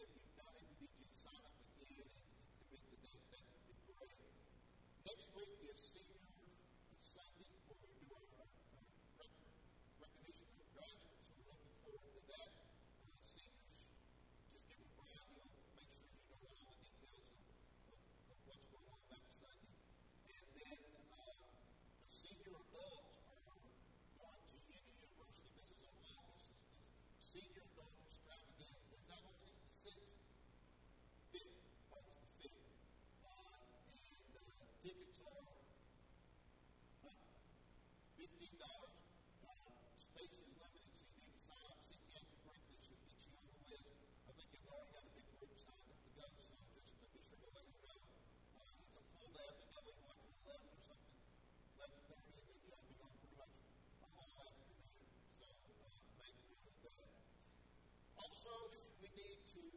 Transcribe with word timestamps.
if 0.00 0.10
you've 0.16 0.36
done 0.36 0.54
it, 0.56 0.64
did 0.80 0.90
you 0.96 1.06
sign 1.20 1.40
up 1.44 1.52
again 1.60 2.08
and 2.08 2.40
commit 2.56 2.82
to 2.88 2.96
that? 3.04 3.20
That 3.32 3.44
would 3.52 3.64
be 3.68 3.76
great. 3.92 4.16
Next 5.04 5.28
week 5.36 5.52
is 5.60 5.76
senior. 5.92 6.19
Hospitality 58.32 59.69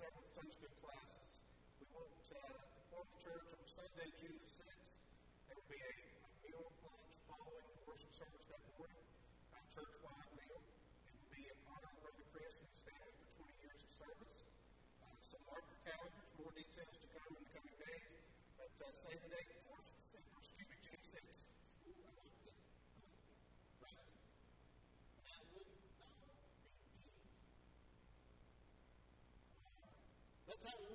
several 0.00 0.24
Sunday 0.32 0.56
school 0.56 0.72
classes. 0.80 1.44
We 1.76 1.84
want 1.92 2.08
to 2.08 2.36
uh, 2.40 3.04
the 3.04 3.20
church 3.20 3.52
on 3.52 3.64
Sunday, 3.68 4.08
June 4.16 4.32
the 4.32 4.48
6th. 4.48 4.96
There 5.44 5.56
will 5.60 5.68
be 5.68 5.76
a, 5.76 5.92
a 6.24 6.28
meal 6.40 6.64
lunch 6.80 7.12
following 7.28 7.68
the 7.68 7.84
worship 7.84 8.08
service 8.16 8.48
that 8.48 8.64
morning, 8.80 9.04
a 9.52 9.60
church-wide 9.68 10.32
meal. 10.40 10.56
It 11.04 11.12
will 11.20 11.28
be 11.36 11.44
in 11.52 11.58
honor 11.68 11.92
of 11.92 12.00
Brother 12.00 12.24
Chris 12.32 12.64
and 12.64 12.72
his 12.72 12.80
family 12.80 13.12
for 13.12 13.44
20 13.44 13.60
years 13.60 13.80
of 13.84 13.92
service. 13.92 14.48
Uh, 15.04 15.12
so 15.20 15.36
mark 15.44 15.68
your 15.68 15.80
calendars, 15.84 16.32
more 16.40 16.52
details 16.56 16.96
to 16.96 17.06
come 17.12 17.36
in 17.36 17.44
the 17.44 17.52
coming 17.52 17.76
days. 17.76 18.12
But 18.56 18.72
uh, 18.80 18.88
say 18.96 19.12
the 19.20 19.28
date, 19.28 19.52
excuse 19.52 20.64
me, 20.64 20.80
June 20.80 21.04
6th. 21.04 21.50
Let's 30.62 30.74
have 30.74 30.89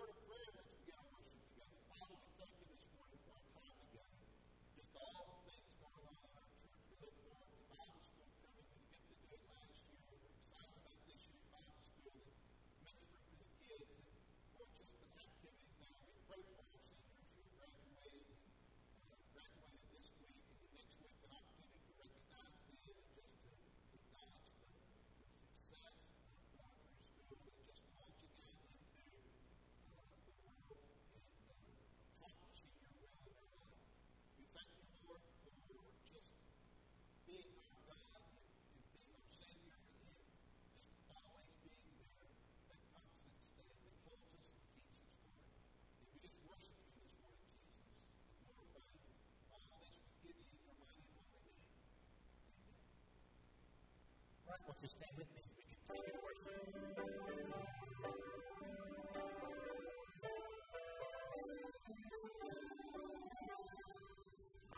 Won't 54.76 54.84
you 54.84 54.90
stand 54.90 55.16
with 55.18 55.32
me? 55.32 55.42
We 55.56 55.64
can 55.64 55.80
pray 55.88 56.04
and 56.04 56.20
worship. 56.20 56.52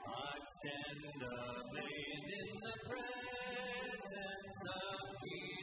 I 0.05 0.37
stand 0.53 1.01
amazed 1.17 2.29
in 2.29 2.49
the 2.61 2.75
presence 2.85 4.59
of 4.69 5.01
Jesus 5.23 5.56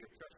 your 0.00 0.29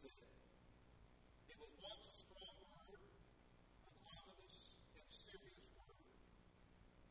It 0.00 1.58
was 1.60 1.72
once 1.76 2.08
a 2.08 2.16
strong 2.16 2.56
word, 2.72 3.04
an 3.84 3.96
ominous 4.00 4.80
and 4.96 5.08
serious 5.12 5.68
word. 5.76 6.00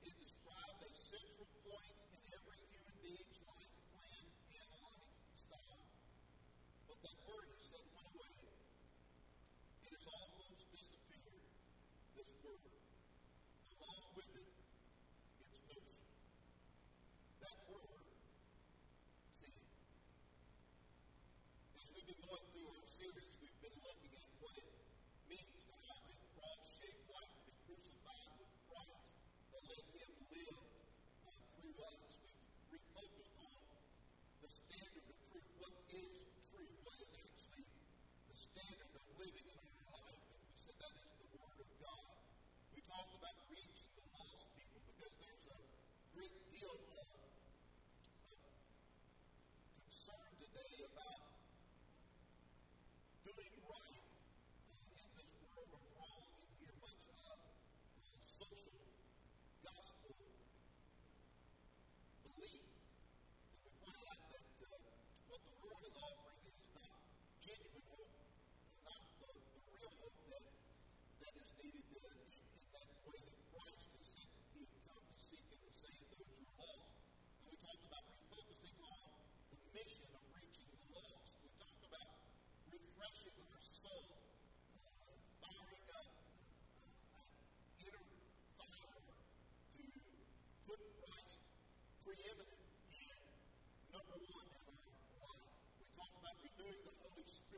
It 0.10 0.14
described 0.18 0.82
a 0.82 0.90
central 0.98 1.46
point 1.70 1.94
in 2.02 2.18
every 2.34 2.58
human 2.66 2.98
being's 3.06 3.42
life 3.46 3.74
plan 3.94 4.26
and 4.26 4.70
lifestyle. 4.82 5.86
But 6.90 6.98
that 7.06 7.18
word, 7.30 7.46
he 7.54 7.62
said, 7.62 7.86
went 7.94 8.10
away. 8.10 8.34
It 9.86 9.92
has 9.94 10.06
almost 10.10 10.58
disappeared, 10.74 11.46
this 12.18 12.32
word. 12.42 12.79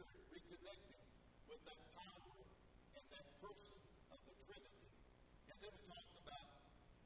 Spirit 0.02 0.26
reconnecting 0.34 0.98
with 1.46 1.62
that 1.62 1.82
power 1.94 2.34
and 2.42 3.06
that 3.14 3.28
person 3.38 3.78
of 4.10 4.18
the 4.26 4.34
Trinity. 4.50 4.90
And 5.46 5.58
then 5.62 5.72
we 5.78 5.82
talked 5.94 6.16
about 6.26 6.50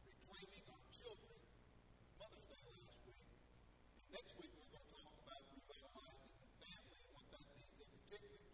reclaiming 0.07 0.63
our 0.71 0.83
children. 0.95 1.35
Mother's 2.15 2.47
Day 2.47 2.63
last 2.71 2.95
week. 3.03 3.19
And 3.99 4.11
next 4.15 4.31
week 4.39 4.51
we're 4.55 4.71
going 4.71 4.87
to 4.87 4.95
talk 4.95 5.11
about 5.11 5.43
revitalizing 5.43 6.39
the 6.39 6.49
family 6.55 6.99
and 7.03 7.11
what 7.19 7.27
that 7.35 7.43
means 7.51 7.75
in 7.83 7.87
particular. 7.99 8.44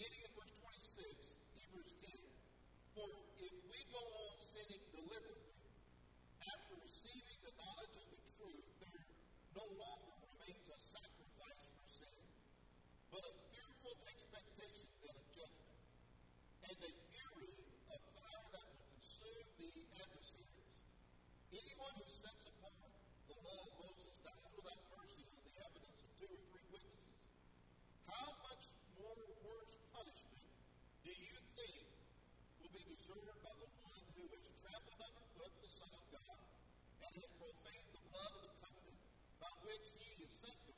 Getting 0.00 0.24
in 0.24 0.32
verse 0.32 0.56
26, 0.64 1.12
Hebrews 1.60 1.92
10. 2.00 2.08
For 2.96 3.04
if 3.36 3.52
we 3.68 3.80
go 3.92 4.00
on 4.00 4.32
sinning 4.40 4.80
deliberately, 4.96 5.60
after 6.40 6.72
receiving 6.80 7.38
the 7.44 7.52
knowledge 7.60 8.00
of 8.00 8.08
the 8.08 8.22
truth, 8.32 8.64
there 8.80 9.04
no 9.52 9.66
longer 9.76 10.12
remains 10.24 10.64
a 10.72 10.78
sacrifice 10.88 11.60
for 11.68 11.84
sin, 12.00 12.16
but 13.12 13.28
a 13.28 13.32
fearful 13.52 13.96
expectation 14.08 14.88
then 15.04 15.20
of 15.20 15.26
judgment, 15.36 15.84
and 16.64 16.78
a 16.80 16.92
fury 16.96 17.52
of 17.92 18.00
fire 18.16 18.44
that 18.56 18.64
will 18.72 18.80
consume 18.96 19.48
the 19.60 19.68
adversaries. 20.00 20.80
Anyone 21.52 21.92
who 22.00 22.08
sets 22.08 22.49
murdered 33.10 33.42
by 33.42 33.54
the 33.58 33.66
one 33.82 34.04
who 34.14 34.22
has 34.30 34.44
trampled 34.62 35.02
underfoot 35.02 35.52
the 35.58 35.70
Son 35.74 35.90
of 35.90 36.04
God 36.14 36.46
and 37.02 37.12
has 37.18 37.30
profaned 37.42 37.90
the 37.90 38.02
blood 38.06 38.32
of 38.38 38.42
the 38.46 38.54
covenant 38.62 38.98
by 39.42 39.50
which 39.66 39.86
he 39.98 40.22
is 40.22 40.30
sanctified. 40.38 40.69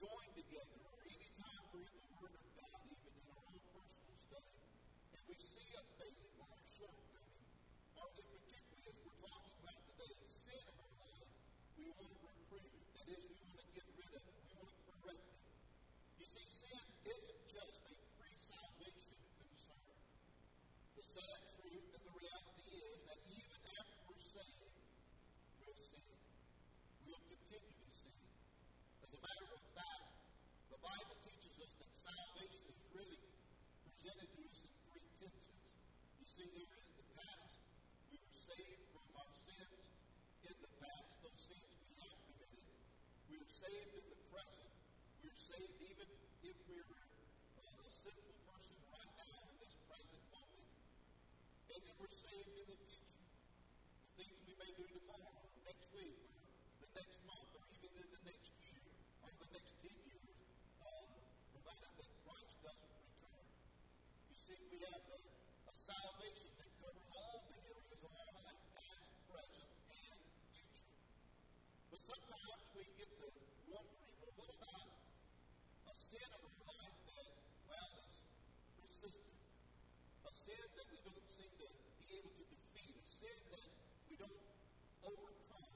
Join 0.00 0.28
together, 0.32 0.80
or 0.80 0.96
anytime 1.04 1.62
we're 1.76 1.84
in 1.84 2.00
the 2.00 2.12
Word 2.16 2.32
of 2.32 2.46
God, 2.56 2.80
even 2.88 3.12
in 3.20 3.26
our 3.28 3.44
own 3.52 3.60
personal 3.68 4.16
study, 4.16 4.56
and 5.12 5.22
we 5.28 5.36
see 5.36 5.68
a 5.76 5.82
failing 6.00 6.36
or 6.40 6.48
a 6.48 6.60
shortcoming, 6.80 7.44
or 8.00 8.08
in 8.16 8.26
particular 8.32 8.80
as 8.88 8.96
we're 9.04 9.20
talking 9.20 9.56
about 9.60 9.80
today, 9.92 10.16
sin 10.32 10.56
in 10.56 10.76
our 10.80 10.94
life, 11.04 11.28
we 11.76 11.84
want 12.00 12.12
to 12.16 12.20
reprove 12.32 12.72
it. 12.80 12.84
That 12.96 13.08
is, 13.12 13.28
we 13.28 13.52
want 13.52 13.68
to 13.68 13.74
get 13.76 13.88
rid 13.92 14.12
of 14.16 14.24
it. 14.24 14.36
We 14.40 14.56
want 14.56 14.72
to 14.72 14.84
correct 14.88 15.20
it. 15.20 15.40
You 16.16 16.26
see, 16.32 16.46
sin 16.48 16.84
isn't 17.04 17.42
just 17.44 17.80
a 17.84 17.94
pre-salvation 18.16 19.20
concern. 19.36 19.84
The 20.96 21.04
sad 21.04 21.40
truth 21.60 21.92
and 21.92 22.02
the 22.08 22.14
reality 22.16 22.72
is 22.72 22.98
that 23.04 23.20
even 23.36 23.60
after 23.68 23.98
we're 24.08 24.24
saved, 24.24 24.80
we'll 25.60 25.76
sin. 25.76 26.08
We'll 27.04 27.24
continue 27.28 27.76
to 27.84 27.88
sin. 28.00 28.16
As 29.00 29.10
a 29.12 29.20
matter 29.20 29.48
of 29.56 29.62
fact, 29.76 30.08
the 30.80 30.88
Bible 30.88 31.20
teaches 31.20 31.60
us 31.60 31.72
that 31.76 31.92
salvation 31.92 32.64
is 32.64 32.80
really 32.96 33.20
presented 33.84 34.32
to 34.32 34.40
us 34.48 34.56
in 34.64 34.72
three 34.88 35.04
tenses. 35.20 35.60
You 36.16 36.24
see, 36.24 36.48
there 36.56 36.72
is 36.72 36.96
the 36.96 37.04
past. 37.20 37.52
We 38.08 38.16
were 38.16 38.40
saved 38.48 38.88
from 38.96 39.04
our 39.12 39.28
sins 39.44 39.76
in 40.40 40.56
the 40.56 40.72
past, 40.80 41.20
those 41.20 41.36
sins 41.36 41.68
we 41.84 42.00
have 42.00 42.16
committed. 42.16 42.64
We 43.28 43.36
are 43.44 43.52
saved 43.60 43.92
in 43.92 44.04
the 44.08 44.20
present. 44.32 44.72
We 45.20 45.28
are 45.28 45.42
saved 45.52 45.76
even 45.84 46.08
if 46.48 46.56
we're 46.64 46.88
uh, 47.60 47.84
a 47.84 47.92
sinful 47.92 48.40
person 48.48 48.80
right 48.88 49.12
now 49.20 49.36
in 49.52 49.56
this 49.60 49.76
present 49.84 50.24
moment. 50.32 50.64
And 51.76 51.80
then 51.84 51.96
we're 52.00 52.16
saved 52.24 52.56
in 52.56 52.64
the 52.72 52.78
future. 52.88 53.20
The 53.20 54.12
things 54.16 54.32
we 54.48 54.56
may 54.56 54.72
do 54.80 54.88
tomorrow, 54.88 55.44
or 55.44 55.60
next 55.60 55.92
week, 55.92 56.24
or 56.80 56.88
the 56.88 56.88
next 56.96 57.20
month, 57.28 57.52
or 57.52 57.68
even 57.68 58.00
in 58.00 58.08
the 58.16 58.22
next 58.32 58.48
year, 58.64 58.80
or 59.20 59.28
the 59.28 59.48
next 59.52 59.76
10 59.84 59.92
years, 60.08 60.40
uh, 60.80 61.04
provided 61.52 61.92
that 62.00 62.10
Christ 62.24 62.56
doesn't 62.64 62.92
return. 62.96 63.44
You 64.32 64.36
see, 64.50 64.66
we 64.66 64.78
have 64.82 64.98
a, 64.98 65.18
a 65.70 65.74
salvation 65.78 66.50
that 66.58 66.70
covers 66.82 67.06
all 67.14 67.38
the 67.46 67.54
areas 67.70 68.02
of 68.02 68.10
our 68.10 68.30
life, 68.34 68.62
past, 68.74 69.10
present, 69.30 69.70
and 69.94 70.18
future. 70.50 70.90
But 71.94 72.00
sometimes 72.02 72.64
we 72.74 72.82
get 72.98 73.10
to 73.14 73.26
wondering, 73.70 74.14
well, 74.18 74.34
what 74.34 74.50
about 74.50 74.90
a 75.86 75.94
sin 75.94 76.26
in 76.34 76.42
our 76.42 76.66
life 76.66 76.98
that, 77.06 77.30
well, 77.70 77.90
is 77.94 78.10
persistent? 78.74 79.38
A 80.26 80.32
sin 80.34 80.66
that 80.66 80.86
we 80.90 80.98
don't 81.06 81.28
seem 81.30 81.50
to 81.54 81.66
be 81.70 82.06
able 82.18 82.34
to 82.34 82.44
defeat, 82.50 82.94
a 82.98 83.06
sin 83.06 83.38
that 83.54 83.70
we 84.10 84.14
don't 84.18 84.42
overcome. 85.06 85.74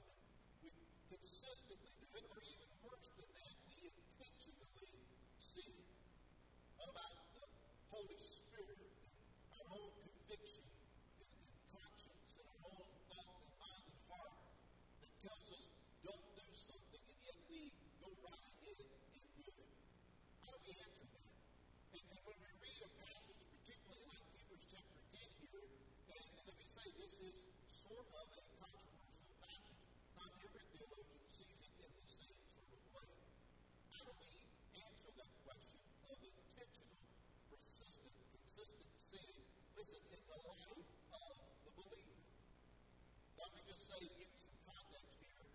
We 0.59 0.69
consistently 1.07 1.91
do 1.95 2.07
it, 2.11 2.25
or 2.27 2.39
even 2.43 2.69
worse 2.83 3.07
than 3.15 3.29
that, 3.39 3.55
we 3.71 3.87
intentionally 3.87 4.91
sin. 5.39 5.71
What 6.75 6.91
about 6.91 7.15
the 7.39 7.47
Holy 7.95 8.19
Spirit, 8.19 8.91
our 9.55 9.67
own 9.71 9.91
conviction 9.95 10.67
and, 11.23 11.31
and 11.31 11.55
conscience, 11.71 12.27
and 12.35 12.45
our 12.51 12.61
own 12.75 12.83
thought 13.07 13.31
and 13.39 13.55
mind 13.55 13.85
and 13.87 13.99
heart 14.11 14.35
that 14.99 15.13
tells 15.23 15.47
us 15.55 15.65
don't 16.03 16.27
do 16.35 16.45
something, 16.51 17.03
and 17.07 17.19
yet 17.23 17.39
we 17.47 17.71
go 18.03 18.11
right 18.27 18.43
ahead 18.51 18.77
and 18.83 18.91
do 19.39 19.47
it? 19.47 19.71
How 20.43 20.51
do 20.51 20.59
we 20.67 20.75
answer 20.75 21.07
that? 21.07 21.31
And, 21.95 22.03
and 22.03 22.21
when 22.27 22.37
we 22.43 22.51
read 22.59 22.81
a 22.83 22.91
passage, 22.99 23.41
particularly 23.63 24.03
like 24.11 24.25
Hebrews 24.35 24.65
chapter 24.67 24.99
10 25.15 25.23
here, 25.39 25.63
and, 25.63 26.19
and 26.19 26.43
let 26.51 26.55
me 26.59 26.67
say 26.67 26.85
this 26.99 27.13
is 27.15 27.35
sort 27.85 28.07
of 28.17 28.27
a 28.33 28.41
controversial 28.57 29.37
passage. 29.45 29.81
Not 30.17 30.31
every 30.41 30.65
theologian 30.73 31.21
sees 31.29 31.53
it 31.53 31.69
in 31.85 31.91
the 31.93 32.01
same 32.09 32.33
sort 32.57 32.71
of 32.73 32.81
way. 32.97 33.09
How 33.93 34.01
do 34.05 34.13
we 34.17 34.31
answer 34.73 35.09
that 35.21 35.31
question 35.45 35.81
of 36.09 36.17
intentional, 36.17 36.97
persistent, 37.53 38.15
consistent 38.33 38.89
sin? 38.97 39.29
Listen, 39.77 40.01
in 40.09 40.21
the 40.25 40.39
life 40.49 40.81
of 41.13 41.37
the 41.61 41.71
believer. 41.77 42.17
Let 43.37 43.49
me 43.53 43.61
just 43.69 43.85
say, 43.85 44.01
give 44.01 44.33
you 44.33 44.39
some 44.41 44.57
context 44.65 45.13
here 45.21 45.45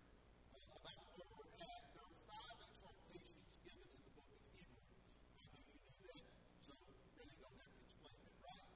uh, 0.55 0.79
about 0.79 1.03
where 1.19 1.31
we're 1.35 1.55
at. 1.59 1.83
There 1.91 2.05
are 2.07 2.15
five 2.31 2.57
exhortations 2.63 3.43
given 3.67 3.87
in 3.91 4.01
the 4.07 4.13
book 4.15 4.29
of 4.31 4.39
Hebrews. 4.55 4.87
I 5.35 5.43
knew 5.51 5.67
you 5.67 5.83
knew 5.83 5.99
that, 6.15 6.23
so 6.63 6.79
really 7.19 7.35
don't 7.43 7.57
have 7.59 7.73
to 7.75 7.81
explain 7.83 8.15
it, 8.23 8.35
right? 8.39 8.67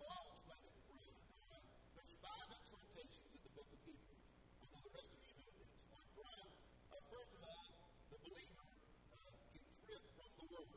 Well, 0.00 0.08
I'll 0.08 0.32
explain 0.32 0.62
it 0.64 0.74
briefly. 0.88 1.12
All 1.44 1.52
right? 1.52 1.66
There's 1.98 2.14
five 2.24 2.48
exhortations 2.54 3.28
in 3.34 3.40
the 3.44 3.52
book 3.52 3.68
of 3.68 3.80
Hebrews. 3.84 4.24
I 4.62 4.64
know 4.72 4.80
the 4.80 4.94
rest 4.94 5.10
of 5.10 5.20
you 5.20 5.34
know 5.36 5.50
this. 5.58 5.70
All 5.90 6.00
right, 6.00 6.10
Brian? 6.16 6.50
Uh, 6.94 7.02
first 7.12 7.32
of 7.34 7.40
all, 7.44 7.66
the 8.14 8.18
believer 8.24 8.66
uh, 9.12 9.26
can 9.52 9.66
drift 9.84 10.08
from 10.16 10.30
the 10.38 10.46
word. 10.54 10.70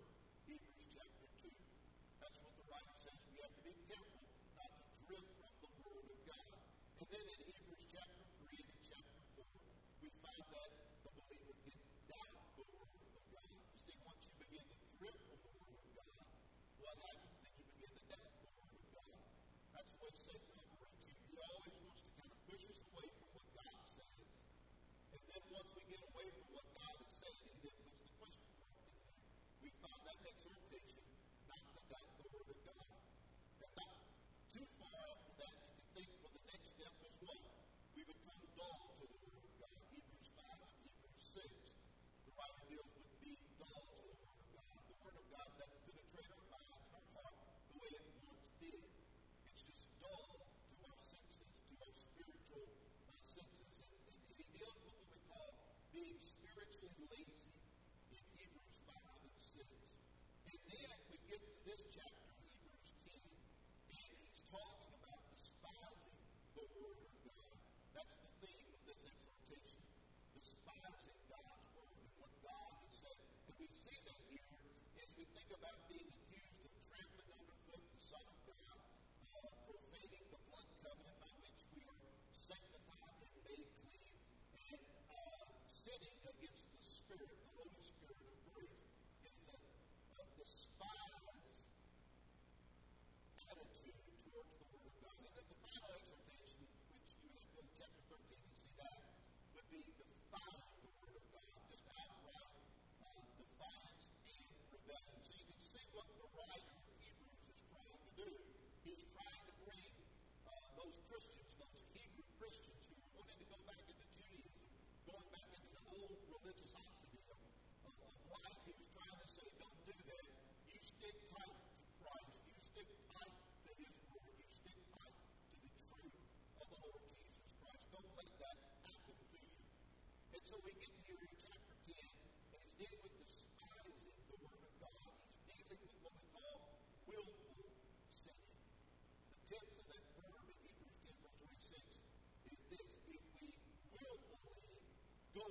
Hebrews 0.50 0.90
chapter 0.92 1.28
2. 1.48 1.54
That's 2.20 2.38
what 2.44 2.54
the 2.60 2.66
writer 2.68 2.96
says. 3.08 3.20
We 3.30 3.40
have 3.40 3.53
be 3.64 3.72
careful 3.88 4.28
not 4.60 4.76
to 4.76 4.92
drift 5.08 5.32
from 5.40 5.56
the 5.64 5.72
word 5.88 6.04
of 6.04 6.20
God. 6.28 6.52
And 7.00 7.08
then 7.08 7.26
in 7.32 7.40
Hebrews 7.48 7.84
chapter 7.96 8.24
3 8.44 8.60
and 8.60 8.80
chapter 8.92 9.24
4, 9.40 9.48
we 10.04 10.12
find 10.20 10.44
that 10.52 10.72
the 11.08 11.12
believer 11.16 11.56
can 11.64 11.80
doubt 12.12 12.44
the 12.60 12.68
word 12.76 12.92
of 12.92 13.24
God. 13.32 13.48
You 13.48 13.80
see, 13.88 13.96
once 14.04 14.20
you 14.28 14.36
begin 14.36 14.68
to 14.68 14.78
drift 15.00 15.24
from 15.24 15.40
the 15.48 15.54
word 15.64 15.80
of 15.80 15.88
God, 15.96 16.20
what 16.84 16.96
happens? 17.08 17.36
Then 17.40 17.56
you 17.56 17.64
begin 17.72 17.92
to 17.96 18.04
doubt 18.12 18.36
the 18.36 18.52
word 18.52 18.76
of 18.76 18.88
God. 19.00 19.16
That's 19.72 19.92
way 19.96 20.12
Satan 20.12 20.52
operates. 20.60 21.00
He, 21.08 21.16
he 21.32 21.36
always 21.40 21.76
wants 21.88 22.04
to 22.04 22.12
kind 22.20 22.32
of 22.36 22.40
push 22.44 22.64
us 22.68 22.80
away 22.84 23.08
from 23.16 23.28
what 23.32 23.48
God 23.56 23.80
says. 23.96 24.28
And 25.16 25.22
then 25.24 25.44
once 25.56 25.72
we 25.72 25.88
get 25.88 26.04
away 26.04 26.28
from 26.36 26.48
what 26.52 26.68
God 26.76 26.96
is 27.00 27.12
saying, 27.16 27.48
he 27.48 27.56
then 27.64 27.80
puts 27.80 27.96
the 27.96 28.12
question 28.20 28.44
mark 28.60 28.76
in 28.76 28.76
there. 28.76 28.92
We 29.64 29.72
find 29.80 30.02
that 30.04 30.20
exhortation 30.20 31.03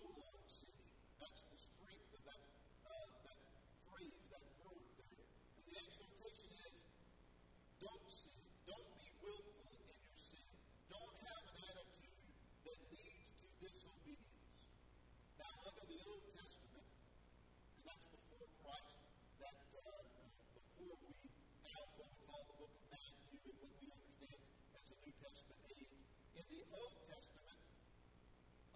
on 0.01 0.40
sinning. 0.49 0.88
That's 1.20 1.43
the 1.53 1.59
strength 1.61 2.09
of 2.16 2.22
that, 2.24 2.43
uh, 2.88 3.07
that 3.28 3.38
phrase, 3.93 4.22
that 4.32 4.45
word 4.64 4.86
there. 4.97 5.28
And 5.59 5.64
the 5.68 5.74
exhortation 5.76 6.53
is 6.64 6.76
don't 7.82 8.07
sin. 8.09 8.38
Don't 8.64 8.88
be 8.95 9.09
willful 9.20 9.68
in 9.68 9.82
your 9.84 10.01
sin. 10.16 10.49
Don't 10.88 11.16
have 11.18 11.43
an 11.51 11.59
attitude 11.66 12.22
that 12.62 12.78
leads 12.95 13.30
to 13.43 13.47
disobedience. 13.59 14.55
Now, 15.36 15.53
under 15.66 15.84
the 15.90 15.99
Old 16.07 16.24
Testament, 16.30 16.88
and 17.74 17.82
that's 17.84 18.07
before 18.07 18.49
Christ, 18.62 18.97
that 19.43 19.59
uh, 19.82 19.90
before 20.55 20.95
we 21.03 21.12
Alpha, 21.74 22.05
we 22.07 22.20
call 22.22 22.43
the 22.49 22.57
book 22.62 22.70
of 22.70 22.84
Matthew, 22.93 23.51
and 23.51 23.57
what 23.61 23.74
we 23.82 23.86
understand 23.90 24.40
as 24.72 24.84
the 24.88 24.97
New 25.03 25.14
Testament 25.18 25.61
age. 25.74 26.01
In 26.38 26.47
the 26.49 26.62
Old 26.70 26.97
Testament, 27.03 27.61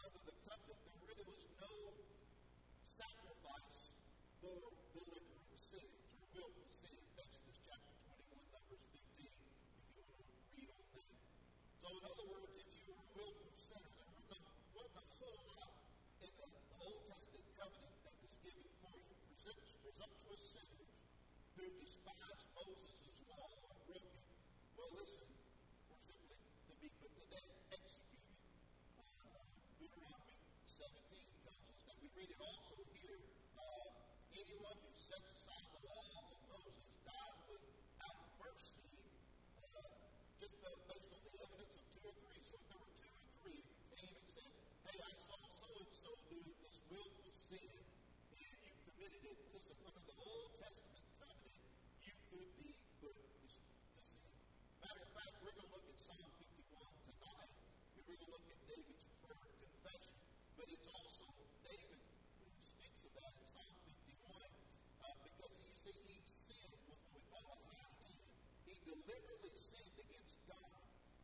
under 0.03 0.21
the 0.27 0.35
covenant, 0.43 0.81
there 0.83 0.99
really 1.07 1.27
was 1.31 1.43
no 1.63 1.75
sacrifice 2.83 3.87
for 4.57 4.73
deliberate 4.97 5.53
sins 5.53 6.01
or 6.17 6.25
willful 6.33 6.69
sins. 6.73 7.05
Exodus 7.21 7.59
chapter 7.67 7.93
21, 8.09 8.41
Numbers 8.57 8.85
15, 8.89 9.29
if 9.29 9.37
you 9.93 10.03
want 10.09 10.25
to 10.25 10.37
read 10.57 10.71
on 10.73 10.85
that. 10.97 11.13
So, 11.83 11.89
in 11.93 12.05
other 12.09 12.27
words, 12.33 12.53
if 12.57 12.69
you 12.73 12.85
were 12.89 12.97
a 12.97 13.09
willful 13.17 13.53
sinner, 13.61 13.91
there 14.01 14.09
wasn't 14.17 14.41
a, 14.41 14.53
wasn't 14.73 14.97
a 14.97 15.07
whole 15.21 15.41
lot 15.53 15.71
in 16.25 16.31
the, 16.41 16.47
the 16.49 16.77
Old 16.81 17.01
Testament 17.05 17.47
covenant 17.61 17.97
that 18.07 18.15
was 18.17 18.33
given 18.41 18.67
for 18.81 18.95
you. 18.97 19.15
Presumptuous 19.85 20.43
sinners 20.57 20.91
who 21.57 21.65
despised 21.81 22.45
Moses' 22.57 23.17
law 23.29 23.49
or 23.61 23.77
broke 23.87 24.09
it. 24.09 24.25
Well, 24.77 24.91
listen, 24.97 25.29
were 25.89 26.01
simply 26.01 26.37
to 26.37 26.73
be 26.81 26.89
put 27.01 27.13
to 27.17 27.25
death, 27.31 27.49
executed. 27.71 28.41
Uh, 29.01 29.41
Deuteronomy 29.79 30.37
17 30.67 31.45
tells 31.45 31.65
us 31.71 31.81
that. 31.87 31.97
We 32.03 32.09
read 32.19 32.31
it 32.35 32.41
also 32.43 32.77
here. 32.93 33.21
Uh, 33.57 33.89
anyone 34.37 34.77
who 34.83 34.91
sets 34.93 35.31
aside 35.33 35.65
the 35.73 35.87
law 35.87 36.05
of 36.27 36.37
Moses 36.51 36.93
dies 37.07 37.39
without 37.49 38.21
mercy, 38.37 38.85
uh, 39.65 39.81
just 40.43 40.59
ba- 40.61 40.83
based 40.91 41.09
on 41.15 41.23
the 41.25 41.33
evidence 41.41 41.73
of 41.79 41.87
two 41.97 42.05
or 42.05 42.17
three. 42.27 42.43
So 42.51 42.59
if 42.61 42.65
there 42.69 42.81
were 42.83 42.93
two 43.01 43.15
or 43.15 43.23
three 43.41 43.63
who 43.65 43.81
came 43.97 44.13
and 44.13 44.27
said, 44.37 44.51
Hey, 44.85 44.99
I 45.01 45.13
saw 45.25 45.41
so 45.49 45.69
and 45.81 45.93
so 45.97 46.11
doing 46.29 46.53
this 46.61 46.77
willful 46.93 47.33
sin, 47.49 47.65
and 48.37 48.59
you 48.61 48.73
committed 48.85 49.23
it, 49.25 49.39
listen, 49.57 49.77
under 49.89 50.03
the 50.05 50.17
Old 50.21 50.51
Testament 50.61 51.05
covenant, 51.17 51.65
you 52.05 52.13
could 52.29 52.51
be 52.61 52.71
put 53.01 53.17
to 53.17 53.39
sin. 53.49 54.27
Matter 54.85 55.03
of 55.03 55.11
fact, 55.17 55.33
we're 55.43 55.57
going 55.57 55.67
to 55.67 55.75
look 55.75 55.87
at 55.89 55.97
Psalm 55.97 56.29
51 56.37 56.87
tonight, 57.09 57.51
and 57.97 58.03
we're 58.07 58.21
going 58.21 58.31
to 58.31 58.35
look 58.37 58.47
at 58.53 58.59
David's 58.69 59.05
prayer 59.25 59.43
of 59.43 59.55
confession. 59.59 60.15
But 60.57 60.67
it's 60.71 60.89
also 60.89 61.25
David 61.67 62.01
who 62.01 62.47
speaks 62.63 63.01
of 63.07 63.13
that 63.19 63.33
in 63.37 63.45
Psalm 63.51 63.75
51, 64.23 64.37
uh, 64.37 65.17
because 65.27 65.53
you 65.59 65.71
see, 65.83 65.97
he 66.07 66.17
sinned 66.31 66.71
with 66.71 66.85
what 66.87 67.01
we 67.13 67.21
call 67.31 67.47
a 67.51 67.59
high 67.67 67.91
hand. 68.07 68.21
He 68.67 68.75
deliberately 68.87 69.53
sinned 69.59 69.97
against 69.99 70.37
God, 70.47 70.71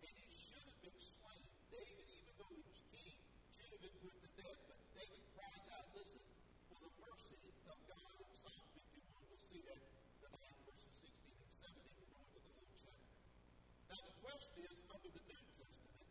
and 0.03 0.13
he 0.13 0.29
should 0.35 0.65
have 0.67 0.81
been 0.83 0.99
slain. 1.01 1.45
David, 1.71 2.07
even 2.13 2.33
though 2.39 2.53
he 2.53 2.63
was 2.67 2.81
king, 2.93 3.17
should 3.57 3.71
have 3.73 3.83
been 3.83 3.99
put 4.03 4.15
to 4.21 4.29
death. 4.43 4.61
But 4.69 4.79
David 4.93 5.23
cries 5.33 5.67
out, 5.73 5.87
listen, 5.97 6.23
for 6.69 6.79
the 6.83 6.93
mercy 6.99 7.39
of 7.73 7.79
God 7.89 8.13
in 8.21 8.31
Psalm 8.43 8.65
51. 8.75 9.31
We'll 9.33 9.45
see 9.49 9.63
that 9.71 9.81
tonight, 10.21 10.57
verses 10.67 10.93
16 11.09 11.41
and 11.41 11.53
17. 11.63 12.05
We're 12.05 12.11
going 12.13 12.29
to 12.31 12.41
the 12.43 12.53
whole 12.53 12.75
chapter. 12.85 13.92
The 14.03 14.15
question 14.23 14.63
is, 14.67 14.77
under 14.91 15.11
the 15.13 15.23
New 15.23 15.43
Testament, 15.59 16.11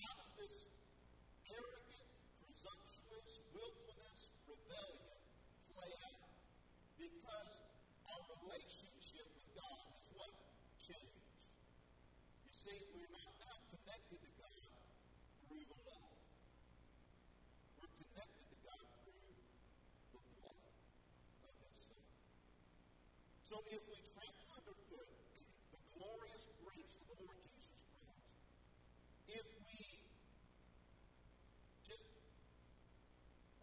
how 0.00 0.12
does 0.20 0.32
this 0.36 0.54
arrogant, 1.48 2.08
presumptuous, 2.44 3.30
willfulness, 3.52 4.20
rebellion 4.48 5.16
play 5.72 5.92
out? 6.04 6.20
Because 7.00 7.50
our 8.08 8.22
relationship 8.44 9.26
with 9.32 9.48
God 9.56 9.84
is 9.96 10.06
what? 10.16 10.34
Changed. 10.84 11.24
You 12.44 12.52
see, 12.52 12.78
we're 12.92 13.12
not 13.12 13.32
now 13.40 13.56
connected 13.72 14.20
to 14.20 14.30
God 14.40 14.64
through 15.48 15.64
the 15.64 15.78
law. 15.88 16.08
We're 17.80 17.94
connected 18.04 18.44
to 18.52 18.56
God 18.64 18.84
through 19.04 19.32
the 20.12 20.22
blood 20.40 20.60
of 21.44 21.54
His 21.60 21.76
Son. 21.88 22.04
So 23.48 23.60
if 23.68 23.80
we 23.88 23.98
track 24.12 24.34
underfoot 24.56 25.08
the 25.72 25.80
glorious 25.94 26.44
grace 26.64 26.94
of 27.00 27.06
the 27.12 27.18
Lord 27.28 27.38
Jesus 27.44 27.84
Christ, 28.00 28.34
if 29.28 29.46
we 29.68 29.78
just 31.84 32.08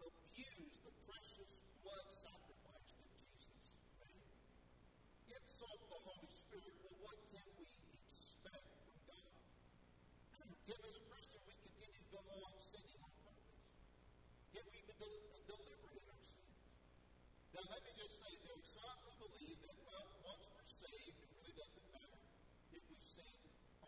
abuse 0.00 0.74
the 0.86 0.94
precious 1.06 1.50
blood 1.82 2.06
sacrifice 2.08 2.94
that 3.02 3.26
Jesus 3.42 3.82
made, 4.00 4.26
insult 5.34 5.80
the 5.90 6.00
Holy 6.08 6.30
Spirit, 6.30 6.72
well, 6.86 6.96
what 7.02 7.18
can 7.34 7.46
we 7.58 7.66
expect 8.16 8.64
from 8.86 8.96
God? 9.10 9.32
Can, 10.38 10.78
as 10.78 10.94
a 10.94 11.04
Christian, 11.10 11.40
we 11.44 11.54
continue 11.58 12.00
to 12.00 12.10
go 12.14 12.22
on 12.22 12.52
sinning 12.56 12.98
on 13.02 13.12
purpose? 13.26 13.60
Can 14.56 14.64
we 14.72 14.78
be 14.88 14.94
del- 14.96 15.26
deliberate 15.52 16.00
in 16.00 16.06
our 16.06 16.22
sins? 16.22 16.54
Now, 17.52 17.61
let 17.72 17.80
me 17.88 17.92
just 17.96 18.20
say 18.20 18.32
there 18.44 18.60
some 18.68 18.96
who 19.08 19.32
believe 19.32 19.56
that, 19.64 19.76
well, 19.88 20.04
once 20.28 20.44
we're 20.52 20.68
saved, 20.68 21.16
it 21.16 21.28
really 21.40 21.56
doesn't 21.56 21.88
matter 21.88 22.20
if 22.76 22.84
we 22.84 23.00
sin 23.00 23.32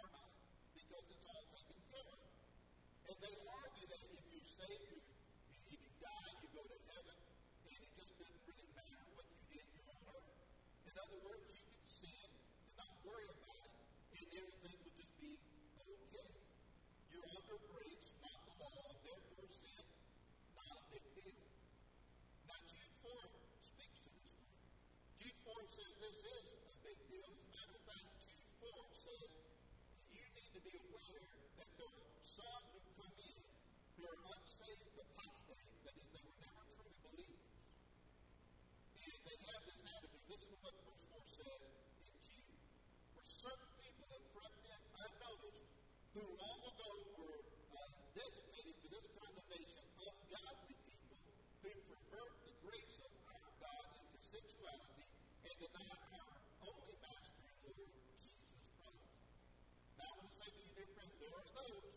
or 0.01 0.09
not, 0.09 0.33
because 0.73 1.05
it's 1.13 1.29
all 1.29 1.45
taken 1.53 1.77
care 1.93 2.09
of. 2.09 2.21
And 3.13 3.17
they 3.21 3.37
argue 3.45 3.87
that 3.93 4.01
if 4.09 4.25
you're 4.33 4.49
saved, 4.57 5.05
you, 5.53 5.61
you, 5.69 5.77
you 5.85 5.93
die, 6.01 6.33
you 6.41 6.49
go 6.57 6.65
to 6.65 6.79
heaven, 6.97 7.19
and 7.69 7.77
it 7.77 7.93
just 7.93 8.17
doesn't 8.17 8.45
really 8.49 8.69
matter 8.73 9.05
what 9.21 9.29
you 9.29 9.41
did 9.53 9.69
here 9.69 9.89
on 9.93 10.01
earth. 10.17 10.33
In 10.89 10.95
other 10.97 11.19
words, 11.21 11.45
you 11.53 11.61
can 11.61 11.85
sin 11.85 12.25
and 12.25 12.73
not 12.81 12.89
worry 13.05 13.29
about 13.29 13.69
it, 13.69 13.85
and 14.17 14.25
everything 14.33 14.77
will 14.81 14.97
just 14.97 15.13
be 15.21 15.37
okay. 15.37 16.33
You're 17.13 17.29
under 17.37 17.61
grace, 17.69 18.09
not 18.25 18.49
the 18.49 18.57
law, 18.65 18.81
and 18.89 19.01
therefore 19.05 19.45
sin, 19.61 19.85
not 20.57 20.73
a 20.73 20.81
big 20.89 21.05
deal. 21.21 21.37
Now, 22.49 22.61
Jude 22.65 22.97
4 23.05 23.13
speaks 23.65 24.01
to 24.05 24.11
this 24.13 24.33
one. 24.37 24.57
Jude 25.21 25.39
4 25.45 25.57
says 25.73 25.93
this 26.01 26.19
is 26.25 26.45
a 26.53 26.73
big 26.85 26.99
deal. 27.09 27.25
As 27.25 27.41
a 27.41 27.53
matter 27.57 27.75
of 27.75 27.85
fact, 27.89 28.09
Jude 28.21 28.53
4 28.61 28.85
says 29.05 29.29
you 30.13 30.25
need 30.37 30.51
to 30.53 30.61
be 30.61 30.75
aware 30.77 31.33
that 31.57 31.71
there 31.81 31.89
are 31.89 32.24
some 32.35 32.67
who 32.75 32.83
come 32.99 33.15
in 33.23 33.39
who 33.95 34.03
are 34.11 34.21
unsaved 34.35 34.91
apostates, 34.99 35.79
that 35.87 35.95
is, 35.95 36.07
they 36.11 36.23
were 36.27 36.39
never 36.43 36.63
truly 36.75 36.99
believers. 37.07 37.47
And 38.99 39.19
they 39.23 39.39
have 39.39 39.63
this 39.71 39.79
attitude. 39.87 40.25
Listen 40.27 40.51
to 40.51 40.59
what 40.67 40.75
verse 40.83 41.03
4 41.15 41.23
says 41.31 41.63
in 41.63 42.19
Jude. 42.27 42.59
For 43.15 43.23
certain 43.23 43.71
people 43.79 44.07
have 44.11 44.25
crept 44.35 44.59
in 44.67 44.81
unnoticed, 44.99 45.71
who 46.11 46.25
long 46.35 46.61
ago 46.75 46.91
were 47.23 47.39
uh, 47.39 47.79
designated 48.19 48.75
for 48.83 48.89
this 48.91 49.07
condemnation, 49.15 49.83
ungodly 49.95 50.75
people, 50.75 51.19
who 51.63 51.71
pervert 51.87 52.35
the 52.51 52.55
grace 52.67 52.97
of 52.99 53.13
our 53.31 53.51
God 53.63 53.87
into 53.95 54.19
sensuality 54.27 55.07
and 55.47 55.55
deny 55.71 55.95
our 56.19 56.31
only 56.67 56.95
Master 56.99 57.47
and 57.47 57.57
Lord, 57.63 57.95
Jesus 58.27 58.67
Christ. 58.75 59.07
Now, 60.03 60.11
I 60.11 60.15
want 60.19 60.27
to 60.27 60.35
say 60.35 60.51
to 60.51 60.59
you, 60.59 60.71
dear 60.75 60.91
friend, 60.99 61.11
there 61.23 61.35
are 61.39 61.51
those 61.55 61.95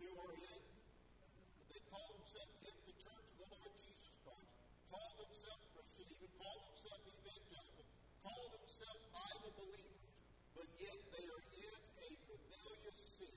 who 0.00 0.08
are 0.16 0.32
in, 0.32 0.60
they 1.68 1.82
call 1.92 2.08
themselves 2.16 2.56
in 2.64 2.76
the 2.88 2.94
church 3.04 3.26
of 3.30 3.36
the 3.36 3.48
Lord 3.52 3.72
Jesus 3.84 4.12
Christ, 4.24 4.52
call 4.88 5.10
themselves 5.20 5.64
Christian, 5.76 6.06
even 6.08 6.30
call 6.40 6.56
themselves 6.72 7.04
evangelical, 7.04 7.84
call 8.24 8.44
themselves 8.48 9.02
Bible 9.60 9.76
believers, 9.76 10.08
but 10.56 10.68
yet 10.80 10.96
they 11.12 11.24
are 11.28 11.44
in 11.52 11.74
a 12.00 12.08
rebellious 12.32 12.96
sin, 13.20 13.36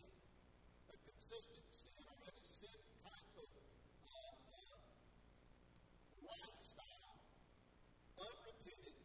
a 0.88 0.96
consistent 1.04 1.68
sin, 1.68 1.92
or 2.00 2.16
in 2.24 2.32
a 2.32 2.48
sin 2.48 2.80
type 3.04 3.34
of 3.44 3.50
uh, 3.52 4.32
uh, 4.56 4.80
lifestyle, 6.24 7.20
unrepented. 8.16 9.04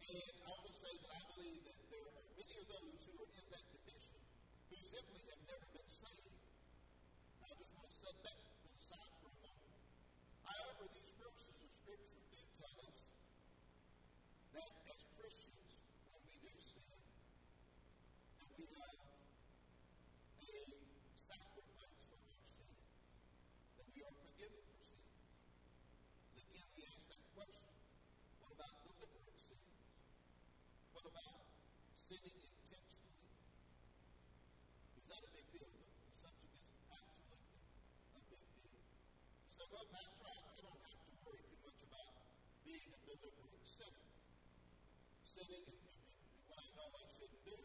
And 0.00 0.32
I 0.32 0.48
want 0.48 0.64
to 0.64 0.74
say 0.80 0.92
that 0.96 1.12
I 1.12 1.22
believe 1.36 1.60
that 1.60 1.80
there 1.92 2.08
are 2.08 2.24
many 2.40 2.54
of 2.56 2.66
those 2.72 3.00
who 3.04 3.12
are 3.12 3.32
in 3.36 3.46
that 3.52 3.64
condition 3.76 4.16
who 4.72 4.76
simply 4.80 5.20
have 5.28 5.42
never 5.44 5.66
been 5.76 5.90
saved. 5.92 6.40
I 7.36 7.52
just 7.52 7.72
want 7.76 7.84
to 7.92 7.96
set 8.00 8.16
that 8.16 8.38
aside 8.80 9.12
for 9.20 9.28
a 9.28 9.38
moment. 9.44 9.76
However, 10.40 10.88
these 10.88 11.12
verses 11.20 11.52
of 11.52 11.68
Scripture 11.84 12.24
do 12.32 12.40
tell 12.56 12.80
us 12.80 13.12
that 14.52 14.68
as 14.84 15.00
Christians, 15.16 15.80
when 16.12 16.20
we 16.28 16.36
do 16.44 16.52
sin, 16.60 16.84
that 18.36 18.52
we 18.52 18.68
have 18.68 19.00
a 20.44 20.60
sacrifice 21.16 21.96
for 22.04 22.20
our 22.20 22.36
sin, 22.52 22.68
that 23.80 23.88
we 23.96 24.04
are 24.04 24.12
forgiven 24.12 24.60
for 24.60 24.76
sin. 24.92 25.08
Again, 26.36 26.68
we 26.76 26.84
ask 26.84 27.04
that 27.08 27.24
question. 27.32 27.72
What 28.44 28.52
about 28.52 28.76
deliberate 28.84 29.40
sins? 29.40 29.64
What 30.92 31.08
about 31.08 31.48
sinning 31.96 32.36
intentionally? 32.44 33.12
being 42.62 42.94
a 42.94 43.01
deliberate 43.20 43.68
sinner. 43.68 44.04
Sinning 45.28 45.64
and, 45.68 45.80
and, 45.84 46.00
what 46.48 46.56
I 46.56 46.68
know 46.72 46.88
I 46.96 47.04
shouldn't 47.12 47.44
do. 47.44 47.58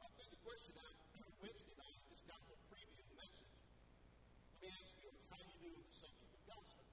I 0.00 0.08
think 0.16 0.28
the 0.32 0.40
question 0.40 0.72
out 0.80 0.96
Wednesday 1.44 1.76
night 1.76 2.00
is 2.08 2.20
kind 2.24 2.40
of 2.40 2.56
a 2.56 2.60
preview 2.72 2.96
of 2.96 3.08
the 3.12 3.16
message. 3.20 3.52
Let 3.52 4.60
me 4.64 4.68
ask 4.72 4.92
you 5.04 5.12
how 5.28 5.40
do 5.44 5.52
you 5.52 5.60
do 5.60 5.70
in 5.76 5.84
the 5.84 5.92
subject 5.92 6.32
of 6.32 6.42
gossip. 6.48 6.88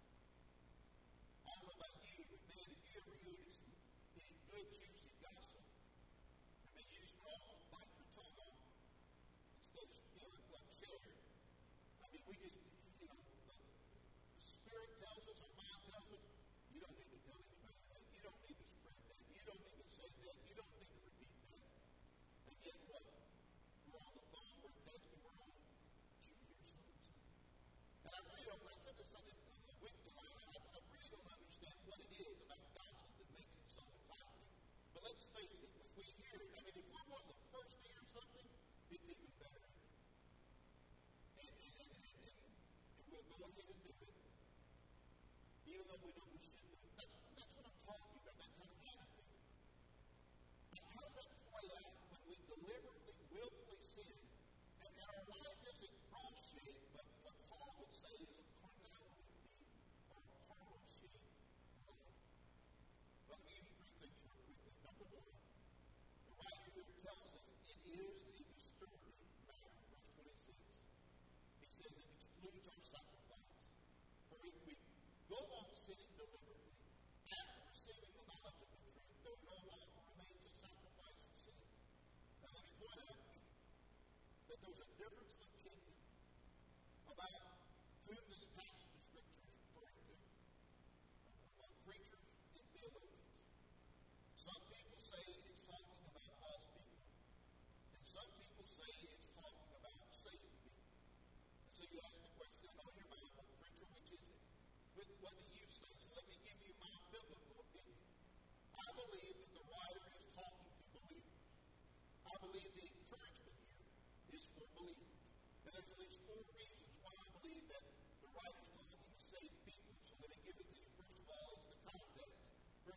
I 1.48 1.56
don't 1.56 1.68
know 1.72 1.78
about 1.80 1.96
you, 2.04 2.20
but 2.28 2.42
man, 2.52 2.68
if 2.68 2.84
you 2.84 3.00
ever 3.00 3.16
hear 3.24 3.40
some 3.56 3.72
any 4.20 4.36
good, 4.52 4.68
juicy 4.76 5.12
gossip, 5.24 5.64
I 5.64 6.70
mean, 6.76 6.88
you 6.92 7.00
just 7.00 7.16
almost 7.24 7.64
bite 7.72 7.92
your 7.96 8.10
tongue 8.12 8.40
off 8.44 8.60
instead 9.72 9.88
of, 9.88 10.04
you 10.20 10.28
like 10.52 10.68
share. 10.84 11.00
I 11.00 12.06
mean, 12.12 12.24
we 12.28 12.36
just, 12.44 12.65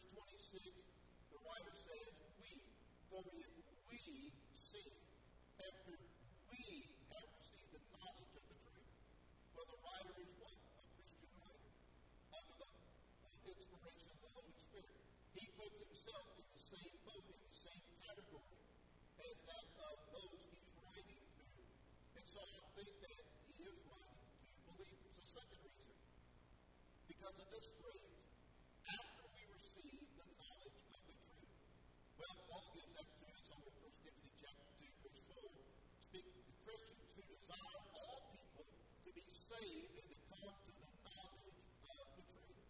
26, 0.09 0.72
the 1.28 1.40
writer 1.44 1.74
says, 1.76 2.09
We, 2.40 2.52
for 3.12 3.20
if 3.28 3.52
we 3.92 4.32
sin 4.56 4.88
after 5.61 6.00
we 6.48 6.88
have 7.12 7.28
received 7.28 7.76
the 7.76 7.82
knowledge 7.92 8.32
of 8.32 8.44
the 8.48 8.56
truth. 8.56 8.92
Well, 9.52 9.68
the 9.68 9.80
writer 9.84 10.14
is 10.24 10.32
what? 10.40 10.56
A 10.56 10.84
Christian 10.96 11.28
writer. 11.36 11.72
Under 12.32 12.56
the 12.56 12.72
uh, 12.72 13.52
inspiration 13.52 14.09
of 14.09 14.18
the 14.24 14.30
Holy 14.32 14.54
Spirit. 14.56 14.96
He 15.36 15.44
puts 15.61 15.76
himself 15.76 16.24
in 16.40 16.46
the 16.56 16.62
same 16.62 16.94
boat, 17.04 17.24
in 17.28 17.40
the 17.44 17.52
same 17.52 17.84
category 18.00 18.59
as 19.18 19.36
that 19.44 19.66
of 19.76 19.96
those 20.09 20.40
he's 20.40 20.72
writing 20.88 21.20
to. 21.36 21.64
And 22.16 22.24
so 22.24 22.40
I 22.48 22.61
think 22.80 22.92
that 22.96 23.18
he 23.44 23.61
is 23.61 23.76
writing 23.84 24.24
to 24.24 24.72
believers. 24.72 25.12
The 25.20 25.28
second 25.28 25.61
reason, 25.68 26.00
because 27.12 27.36
of 27.36 27.48
this 27.52 27.68
phrase, 27.76 28.09
after 28.88 29.24
we 29.36 29.42
receive 29.52 30.00
the 30.16 30.26
knowledge 30.32 30.80
of 30.96 31.00
the 31.04 31.16
truth. 31.18 31.52
Well, 32.16 32.36
Paul 32.48 32.66
gives 32.72 32.92
that 32.96 33.04
to 33.04 33.26
us 33.36 33.46
over 33.52 33.68
1 33.68 34.00
Timothy 34.00 34.32
chapter 34.40 34.64
2, 34.80 34.88
verse 35.04 35.20
4, 35.28 35.44
speaking 36.09 36.40
to 36.40 36.54
Christians 36.64 37.11
who 37.12 37.22
desire 37.28 37.78
all 38.00 38.18
people 38.32 38.64
to 38.64 39.11
be 39.12 39.24
saved 39.28 39.92
and 39.92 40.06
to 40.09 40.16
come 40.32 40.56
to 40.56 40.72
the 40.72 40.88
knowledge 41.04 41.61
of 41.84 42.06
the 42.16 42.24
truth. 42.32 42.64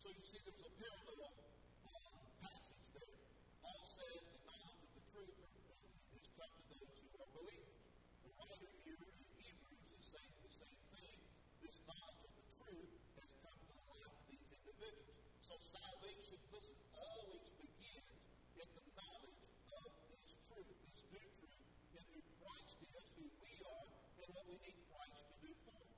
So 0.00 0.08
you 0.08 0.24
see, 0.24 0.31
there's 0.42 0.58
a 0.58 0.74
parallel 0.74 1.38
uh, 1.86 2.18
passage 2.42 2.82
there. 2.98 3.14
Paul 3.62 3.82
says 3.86 4.22
the 4.26 4.42
knowledge 4.42 4.82
of 4.82 4.90
the 4.98 5.04
truth 5.14 5.38
has 5.38 6.24
come 6.34 6.50
to 6.50 6.64
those 6.82 6.98
who 6.98 7.14
are 7.22 7.30
believers. 7.30 7.78
The 8.26 8.32
writer 8.42 8.74
here 8.82 8.98
in 9.06 9.22
Hebrews 9.38 9.82
is 9.86 10.02
saying 10.10 10.34
the 10.42 10.50
same 10.50 10.82
thing. 10.98 11.18
This 11.62 11.78
knowledge 11.86 12.26
of 12.26 12.32
the 12.34 12.46
truth 12.58 12.90
has 13.22 13.30
come 13.38 13.54
to 13.54 13.70
the 13.70 13.86
life 13.86 14.10
of 14.18 14.24
these 14.26 14.42
individuals. 14.50 15.14
So 15.46 15.54
salvation, 15.62 16.34
listen, 16.50 16.74
always 16.90 17.46
begins 17.62 18.18
in 18.58 18.66
the 18.66 18.86
knowledge 18.98 19.42
of 19.78 19.90
this 20.10 20.26
truth, 20.50 20.74
this 20.74 21.06
new 21.06 21.26
truth, 21.38 21.62
and 21.94 22.06
who 22.18 22.22
Christ 22.42 22.82
is, 22.98 23.06
who 23.14 23.30
we 23.46 23.54
are, 23.62 23.86
and 24.26 24.28
what 24.34 24.44
we 24.50 24.58
need 24.58 24.78
Christ 24.90 25.22
to 25.22 25.34
do 25.38 25.54
for 25.62 25.74
us. 25.78 25.94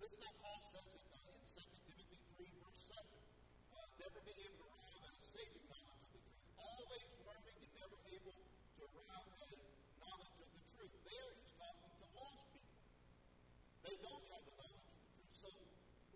Listen 0.00 0.16
how 0.24 0.32
Paul 0.40 0.60
says 0.64 0.88
it 0.96 1.04
uh, 1.12 1.28
in 1.28 1.44
2 1.44 1.60
Timothy 1.92 2.18
3, 2.40 2.56
verse 2.56 2.80
7. 2.88 3.22
Uh, 4.22 4.30
never 4.30 4.38
being 4.38 4.54
able 4.54 4.62
to 4.62 4.70
arrive 4.70 5.02
at 5.02 5.14
a 5.18 5.22
saving 5.34 5.66
knowledge 5.66 5.98
of 5.98 6.14
the 6.14 6.22
truth. 6.22 6.30
Always 6.54 7.10
learning 7.26 7.58
and 7.58 7.72
never 7.74 7.98
able 8.06 8.38
to 8.78 8.82
arrive 8.86 9.34
at 9.34 9.50
a 9.50 9.58
knowledge 9.98 10.38
of 10.38 10.46
the 10.46 10.62
truth. 10.62 10.94
There 11.02 11.30
he's 11.34 11.50
talking 11.58 11.90
to 11.90 12.06
lost 12.14 12.46
people. 12.54 12.70
They 13.82 13.96
don't 13.98 14.22
have 14.30 14.42
the 14.46 14.54
knowledge 14.62 14.86
of 14.86 14.94
the 14.94 15.10
truth. 15.10 15.34
So 15.34 15.50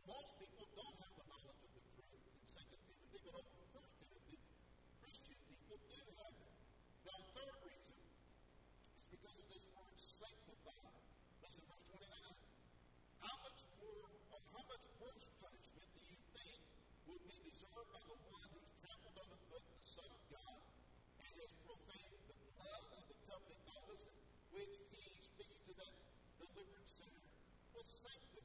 most 0.06 0.38
people 0.38 0.66
don't 0.78 0.96
have 1.02 1.14
the 1.18 1.26
knowledge 1.26 1.58
of 1.66 1.70
the 1.74 1.82
truth 1.82 2.14
in 2.14 2.34
2 2.54 2.78
Timothy, 2.86 3.26
but 3.26 3.42
over 3.42 3.66
1 3.74 3.98
Timothy, 3.98 4.38
Christian 5.02 5.38
people 5.50 5.78
do 5.90 5.98
have 6.22 6.34
it. 6.46 6.54
Now, 7.10 7.16
the 7.18 7.30
third 7.34 7.58
reason 7.66 7.90
is 7.90 8.14
because 9.18 9.34
of 9.34 9.46
this 9.50 9.66
word 9.74 9.96
sanctified. 9.98 10.94
Listen, 11.42 11.62
verse 11.66 11.90
29. 11.90 12.06
How 13.18 13.34
much 13.42 13.66
more, 13.82 14.06
or 14.30 14.40
how 14.54 14.62
much 14.70 14.84
worse 15.02 15.26
punishment 15.42 15.90
do 15.90 16.02
you 16.06 16.18
think 16.38 16.62
will 17.10 17.18
be 17.76 17.84
deserved 17.84 17.92
by 17.92 18.00
the 18.08 18.16
one 18.32 18.48
who's 18.56 18.72
trampled 18.80 19.16
underfoot 19.20 19.60
the 19.68 19.84
Son 19.84 20.08
of 20.08 20.22
God 20.32 20.60
and 21.20 21.32
has 21.36 21.52
profaned 21.60 22.24
the 22.24 22.36
blood 22.56 22.84
of 22.88 23.02
the 23.04 23.16
covenant 23.28 23.60
by 23.68 23.76
listen, 23.92 24.16
which 24.48 24.72
he, 24.96 25.04
speaking 25.20 25.60
to 25.68 25.72
that 25.76 25.92
deliberate 26.40 26.88
sinner, 26.88 27.20
was 27.76 27.84
sanctified. 27.84 28.35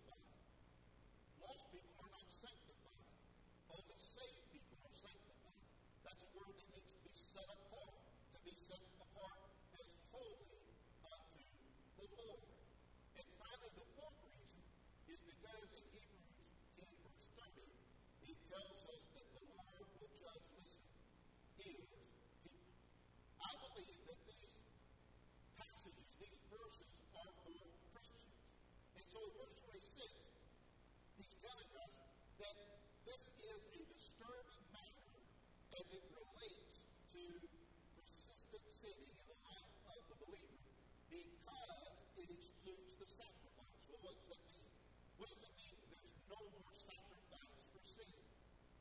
that 32.42 32.58
this 33.06 33.22
is 33.38 33.62
a 33.78 33.82
disturbing 33.94 34.66
matter 34.74 35.14
as 35.78 35.86
it 35.94 36.06
relates 36.10 36.82
to 37.14 37.22
persistent 37.94 38.66
sinning 38.82 39.14
in 39.14 39.26
the 39.30 39.38
life 39.46 39.70
of 39.94 40.02
the 40.10 40.18
believer 40.26 40.58
because 41.14 41.94
it 42.18 42.34
excludes 42.34 42.98
the 42.98 43.06
sacrifice. 43.06 43.78
Well, 43.94 44.02
what 44.02 44.18
does 44.18 44.30
that 44.34 44.42
mean? 44.50 44.66
What 45.22 45.30
does 45.30 45.42
it 45.46 45.54
mean 45.54 45.76
there's 45.86 46.18
no 46.34 46.42
more 46.42 46.74
sacrifice 46.82 47.62
for 47.78 47.82
sin? 47.86 48.10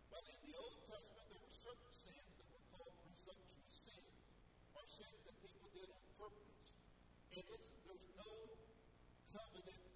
Well, 0.08 0.24
in 0.24 0.40
the 0.40 0.56
Old 0.56 0.80
Testament, 0.88 1.26
there 1.28 1.42
were 1.44 1.52
certain 1.52 1.92
sins 1.92 2.32
that 2.40 2.48
were 2.48 2.64
called 2.72 2.96
presumptuous 2.96 3.76
sins, 3.76 4.16
or 4.72 4.88
sins 4.88 5.20
that 5.28 5.36
people 5.44 5.68
did 5.76 5.88
on 5.92 6.04
purpose. 6.16 6.64
And 7.36 7.44
listen, 7.44 7.76
there's 7.84 8.08
no 8.16 8.32
covenant 9.36 9.89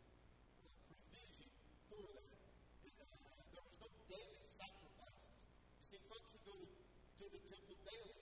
go 6.44 6.52
to 7.18 7.24
the 7.32 7.38
temple 7.48 7.76
daily. 7.88 8.13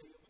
the 0.00 0.27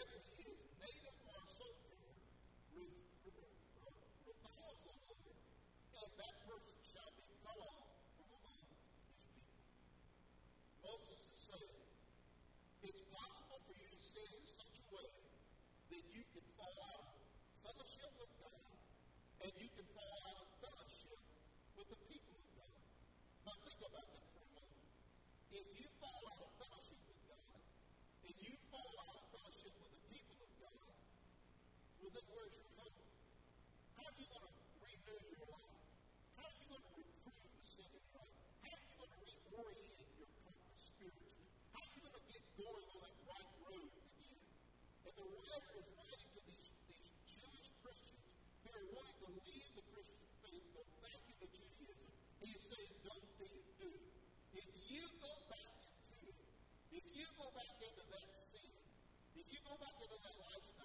whether 0.00 0.16
he 0.32 0.48
is 0.48 0.64
native 0.80 1.12
or 1.28 1.36
and 6.00 6.08
that 6.16 6.34
person 6.48 6.76
shall 6.88 7.12
be 7.20 7.28
cut 7.44 7.60
off 7.60 7.84
from 8.16 8.32
among 8.32 8.56
his 8.64 8.80
people. 8.80 9.44
Moses 10.80 11.20
is 11.20 11.44
it's 12.80 13.04
possible 13.12 13.60
for 13.68 13.76
you 13.76 13.92
to 13.92 14.00
stand 14.00 14.32
in 14.40 14.44
such 14.48 14.72
a 14.72 14.84
way 14.88 15.12
that 15.92 16.04
you 16.16 16.24
can 16.32 16.44
fall 16.56 16.76
out 16.96 17.20
fellowship 17.60 18.08
with 18.16 18.32
God, 18.40 18.64
and 19.44 19.52
you 19.52 19.68
can 19.76 19.89
Go 59.70 59.76
back 59.78 59.94
to 60.02 60.08
the 60.10 60.18
way 60.18 60.34
life 60.42 60.79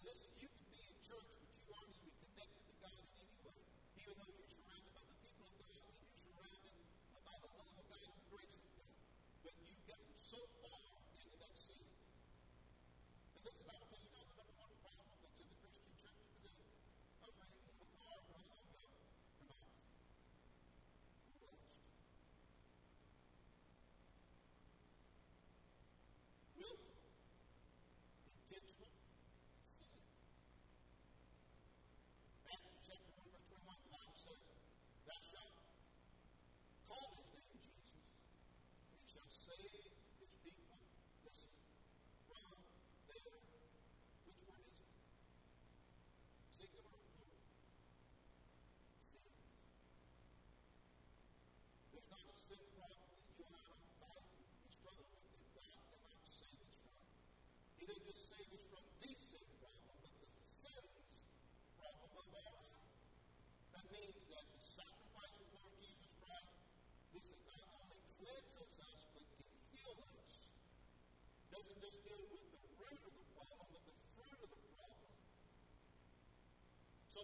said, 0.00 0.08
listen, 0.08 0.32
you 0.40 0.48
can 0.48 0.64
be 0.72 0.80
in 0.80 0.96
church, 1.04 1.28
but 1.44 1.52
you 1.60 1.68
aren't 1.76 1.92
even 1.92 2.12
connected 2.24 2.62
to 2.64 2.74
God 2.80 2.96
in 3.04 3.12
any 3.20 3.36
way. 3.44 3.60
Even 4.00 4.16
though 4.16 4.32
you're 4.32 4.48
surrounded 4.48 4.92
by 4.96 5.04
the 5.04 5.16
people 5.20 5.44
of 5.44 5.60
God 5.68 5.92
and 5.92 6.00
you're 6.00 6.24
surrounded 6.24 6.72
by 7.20 7.36
the 7.36 7.50
love 7.52 7.74
of 7.76 7.84
God 7.84 8.00
and 8.08 8.16
the 8.16 8.26
grace 8.32 8.56
of 8.56 8.72
God. 8.80 8.96
But 9.44 9.54
you've 9.60 9.84
gotten 9.84 10.12
so 10.24 10.40
far 10.64 10.79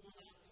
someone 0.03 0.46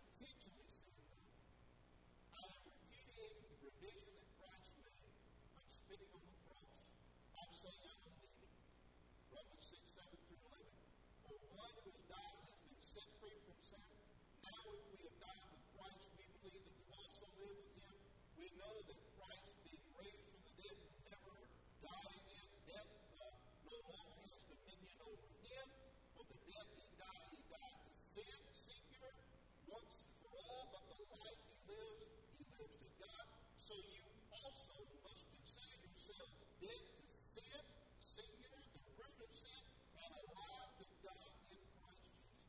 So 33.64 33.72
you 33.80 34.04
also 34.28 34.76
must 35.00 35.24
consider 35.24 35.72
yourselves 35.88 36.36
dead 36.60 36.84
to 36.84 37.16
sin, 37.16 37.64
singular, 37.96 38.60
the 38.60 38.92
root 38.92 39.16
of 39.24 39.30
sin, 39.32 39.64
and 40.04 40.12
alive 40.20 40.68
to 40.76 40.86
God 41.00 41.32
in 41.48 41.64
Christ 41.80 42.04
Jesus. 42.12 42.44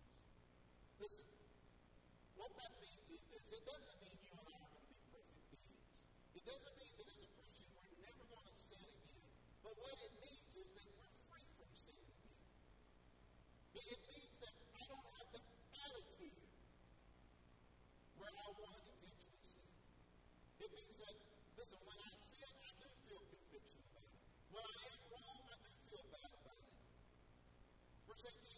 Listen, 1.00 1.32
what 2.36 2.52
that 2.60 2.76
means 2.84 3.08
is 3.16 3.24
this 3.32 3.48
it 3.48 3.64
doesn't 3.64 3.96
mean 4.04 4.12
you 4.28 4.36
and 4.36 4.44
I 4.44 4.60
are 4.60 4.68
going 4.76 4.84
to 4.84 4.92
be 4.92 5.00
perfect 5.08 5.48
beings. 5.56 5.88
It 6.36 6.44
doesn't 6.44 6.76
mean 6.84 6.94
that 7.00 7.08
as 7.08 7.20
a 7.24 7.30
Christian 7.32 7.68
we're 7.80 7.96
never 8.04 8.24
going 8.28 8.48
to 8.52 8.56
sin 8.68 8.84
again. 8.84 9.24
But 9.64 9.80
what 9.80 9.96
it 9.96 10.12
means 10.20 10.45
perfect 28.26 28.55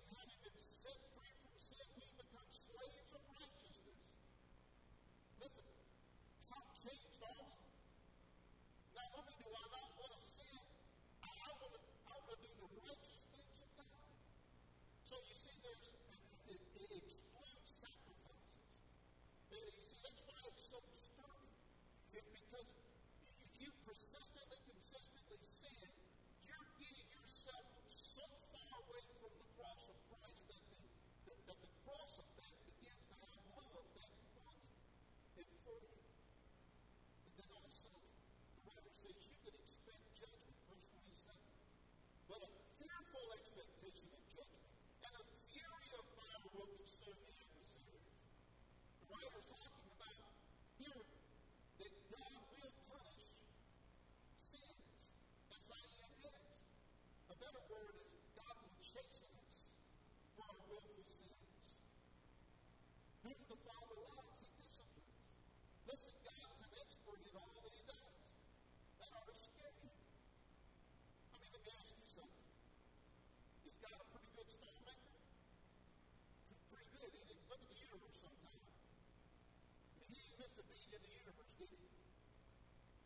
creation 80.87 80.95
of 80.95 81.03
the 81.03 81.11
universe, 81.19 81.51
did 81.59 81.67
he? 81.67 81.83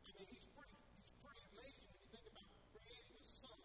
I 0.06 0.10
mean, 0.14 0.28
he's 0.30 0.46
pretty, 0.54 0.78
he's 1.02 1.10
pretty 1.18 1.42
amazing 1.50 1.90
when 1.90 1.98
you 1.98 2.10
think 2.14 2.26
about 2.30 2.46
creating 2.70 3.18
a 3.18 3.26
sun. 3.26 3.58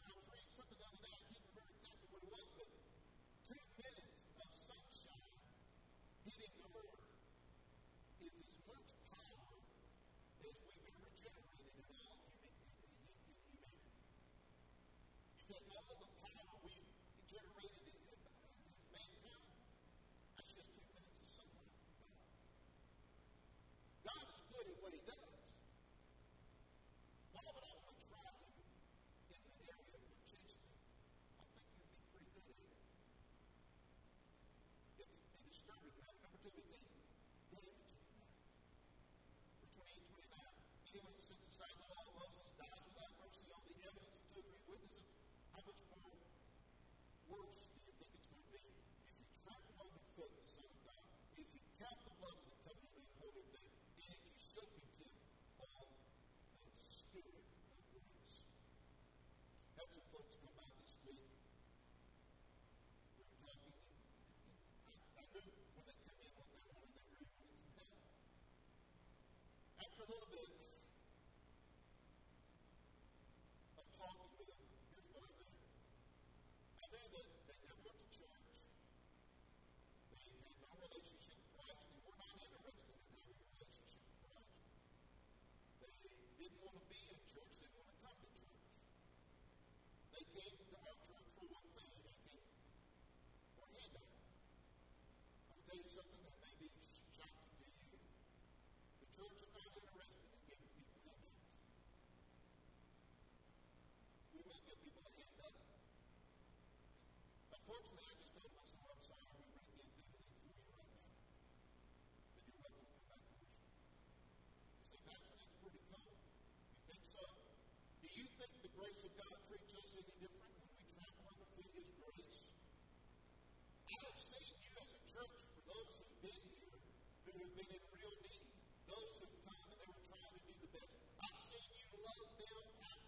I 0.00 0.10
was 0.16 0.24
reading 0.24 0.52
something 0.56 0.78
the 0.80 0.88
other 0.88 1.02
day, 1.04 1.12
I 1.12 1.24
can't 1.28 1.44
remember 1.52 1.76
exactly 1.76 2.08
what 2.08 2.24
it 2.24 2.32
was, 2.32 2.48
but 2.56 2.68
two 3.44 3.60
minutes 3.76 4.24
of 4.40 4.48
sunshine 4.56 5.28
hitting 6.24 6.54
the 6.56 6.64
earth 6.80 7.12
is 8.24 8.32
as 8.40 8.56
much 8.64 8.88
power 9.12 9.60
as 10.40 10.54
we've 10.64 10.80
ever 10.80 11.12
generated 11.20 11.76
in 11.76 11.92
all 11.92 12.16
humanity. 12.24 13.76
You 15.36 15.44
take 15.44 15.68
all 15.68 15.84
the 15.92 16.15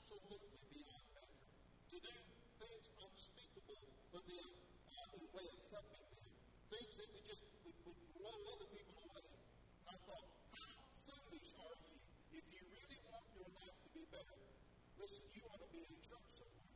absolutely 0.09 0.57
beyond 0.73 1.05
measure, 1.13 1.45
to 1.93 1.97
do 2.01 2.17
things 2.57 2.85
unspeakable 2.97 3.77
for 4.09 4.25
them 4.25 4.49
on 4.89 5.05
uh, 5.05 5.17
in 5.21 5.25
way 5.37 5.45
of 5.53 5.61
helping 5.69 6.01
them, 6.01 6.25
things 6.73 6.97
that 6.97 7.13
we 7.13 7.21
just 7.29 7.45
would, 7.61 7.77
would 7.85 8.01
blow 8.17 8.33
other 8.57 8.69
people 8.73 8.97
away. 9.05 9.29
And 9.29 9.85
I 9.85 9.97
thought, 10.09 10.33
how 10.57 10.81
foolish 11.05 11.53
are 11.61 11.77
you 11.77 11.93
if 12.41 12.45
you 12.49 12.61
really 12.73 13.01
want 13.05 13.21
your 13.37 13.53
life 13.53 13.77
to 13.85 13.89
be 13.93 14.09
better? 14.09 14.41
Listen, 14.97 15.29
you 15.29 15.45
ought 15.45 15.61
to 15.61 15.69
be 15.77 15.85
in 15.85 15.93
church 16.01 16.29
somewhere. 16.41 16.73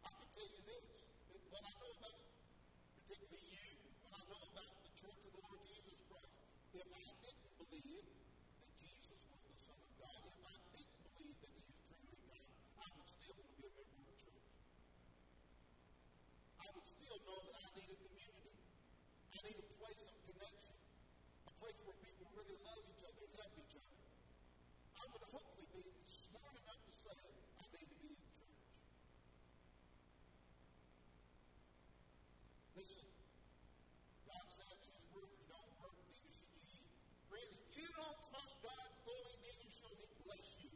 I 0.00 0.10
can 0.16 0.28
tell 0.32 0.48
you 0.48 0.60
this, 0.64 0.84
what 1.52 1.60
I 1.60 1.72
know 1.76 1.92
about, 1.92 2.20
particularly 3.04 3.52
you, 3.52 3.95
need 19.46 19.62
a 19.62 19.70
place 19.78 20.02
of 20.10 20.14
connection, 20.26 20.74
a 21.46 21.54
place 21.62 21.78
where 21.86 21.94
people 22.02 22.26
really 22.34 22.58
love 22.66 22.82
each 22.82 23.02
other 23.06 23.22
and 23.22 23.32
help 23.38 23.54
each 23.62 23.74
other. 23.78 23.94
I 24.98 25.04
would 25.06 25.24
hopefully 25.30 25.70
be 25.70 25.86
smart 26.10 26.50
enough 26.50 26.82
to 26.82 26.92
say, 27.06 27.14
I 27.14 27.64
need 27.70 27.86
to 27.86 27.98
be 28.02 28.10
in 28.10 28.26
church. 28.26 28.58
Listen, 32.74 33.06
God 34.26 34.46
says 34.50 34.78
in 34.82 34.90
His 34.98 35.06
Word, 35.14 35.30
if 35.30 35.38
you 35.38 35.46
don't 35.46 35.70
work, 35.78 35.94
neither 35.94 36.30
should 36.34 36.50
you 36.50 36.66
eat. 36.66 36.90
Friend, 37.30 37.46
if 37.46 37.70
you 37.78 37.86
don't 37.94 38.18
trust 38.26 38.54
God 38.66 38.88
fully, 39.06 39.34
neither 39.46 39.70
shall 39.70 39.94
He 39.94 40.06
bless 40.26 40.46
you. 40.58 40.74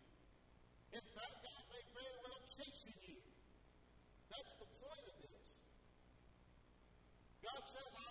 In 0.94 1.04
fact, 1.10 1.34
God 1.42 1.62
may 1.74 1.82
very 1.90 2.16
well 2.22 2.38
chasten 2.46 2.94
you. 3.02 3.18
That's 4.30 4.54
the 4.62 4.70
point 4.78 5.04
of 5.10 5.16
this. 5.26 5.50
God 7.40 7.62
says, 7.66 7.90
I 7.98 8.09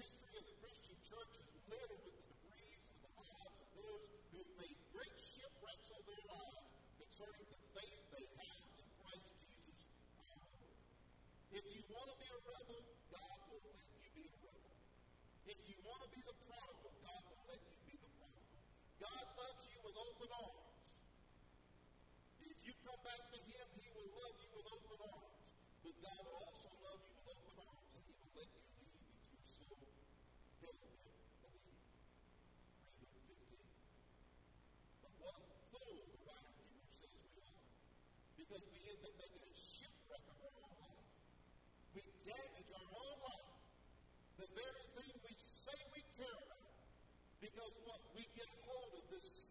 history 0.00 0.34
of 0.38 0.44
the 0.46 0.56
Christian 0.58 0.96
church 1.06 1.32
is 1.38 1.62
littered 1.70 2.02
with 2.02 2.14
the 2.18 2.24
debris 2.26 2.74
of 2.74 2.98
the 3.06 3.12
lives 3.14 3.56
of 3.62 3.68
those 3.78 4.10
who 4.32 4.38
have 4.42 4.54
made 4.58 4.78
great 4.90 5.16
shipwrecks 5.22 5.88
of 5.94 6.02
their 6.06 6.24
lives 6.30 6.66
concerning 6.98 7.53
because 38.54 38.70
we 38.70 38.86
end 38.86 39.02
up 39.02 39.10
making 39.18 39.42
a 39.42 39.50
shipwreck 39.58 40.22
of 40.30 40.38
our 40.46 40.54
own 40.62 40.78
life. 40.78 41.10
We 41.90 42.06
damage 42.22 42.70
our 42.70 42.90
own 43.02 43.18
life. 43.26 43.50
The 44.38 44.46
very 44.54 44.84
thing 44.94 45.10
we 45.26 45.34
say 45.42 45.74
we 45.90 45.98
care 46.14 46.38
about. 46.38 46.70
Because 47.42 47.74
what? 47.82 47.98
We 48.14 48.22
get 48.38 48.46
hold 48.62 48.94
of 48.94 49.10
this 49.10 49.43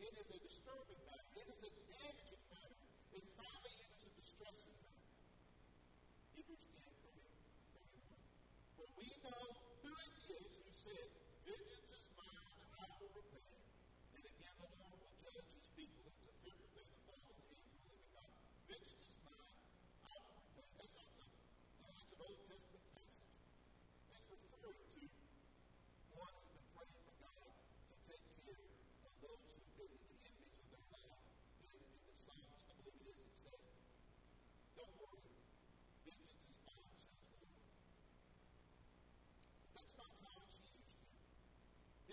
It 0.00 0.16
is 0.16 0.28
a 0.32 0.40
disturbing 0.40 1.00
matter. 1.04 1.28
It 1.36 1.44
is 1.44 1.60
a 1.60 1.70
damaging 1.92 2.44
matter. 2.48 2.80
And 3.12 3.24
finally, 3.36 3.76
it 3.84 3.88
is 3.92 4.00
a 4.00 4.12
distressing 4.16 4.72
matter. 4.80 5.04
Hebrews 6.32 6.64
10, 6.72 6.88
31. 7.04 7.28
For 8.80 8.88
we 8.96 9.12
know 9.20 9.39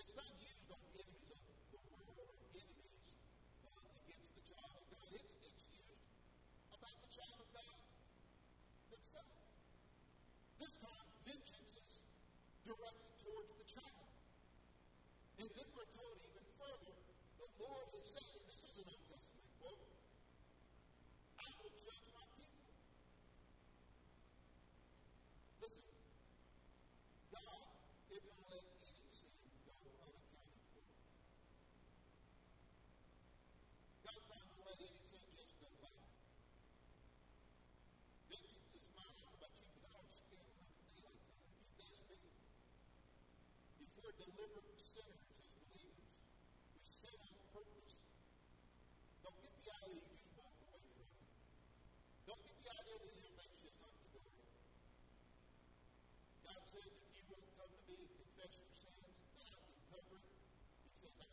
It's 0.08 0.16
not 0.16 0.32
used 0.40 0.72
on 0.72 0.80
enemies 0.96 1.36
of 1.36 1.84
the 1.84 2.00
world 2.00 2.16
or 2.16 2.32
enemies 2.56 3.04
uh, 3.60 3.68
against 4.08 4.32
the 4.40 4.44
child 4.48 4.72
of 4.72 4.88
God. 4.88 5.04
It's, 5.12 5.36
it's 5.44 5.64
used 5.68 6.08
about 6.72 6.96
the 7.04 7.12
child 7.12 7.38
of 7.44 7.48
God 7.52 7.76
himself. 8.88 9.36
This 10.56 10.80
time, 10.80 11.08
vengeance 11.28 11.76
is 11.76 11.92
directed 12.64 13.12
towards 13.20 13.52
the 13.52 13.68
child. 13.68 14.08
And 15.44 15.48
then 15.52 15.68
we're 15.76 15.92
told 15.92 16.17
like, 61.18 61.28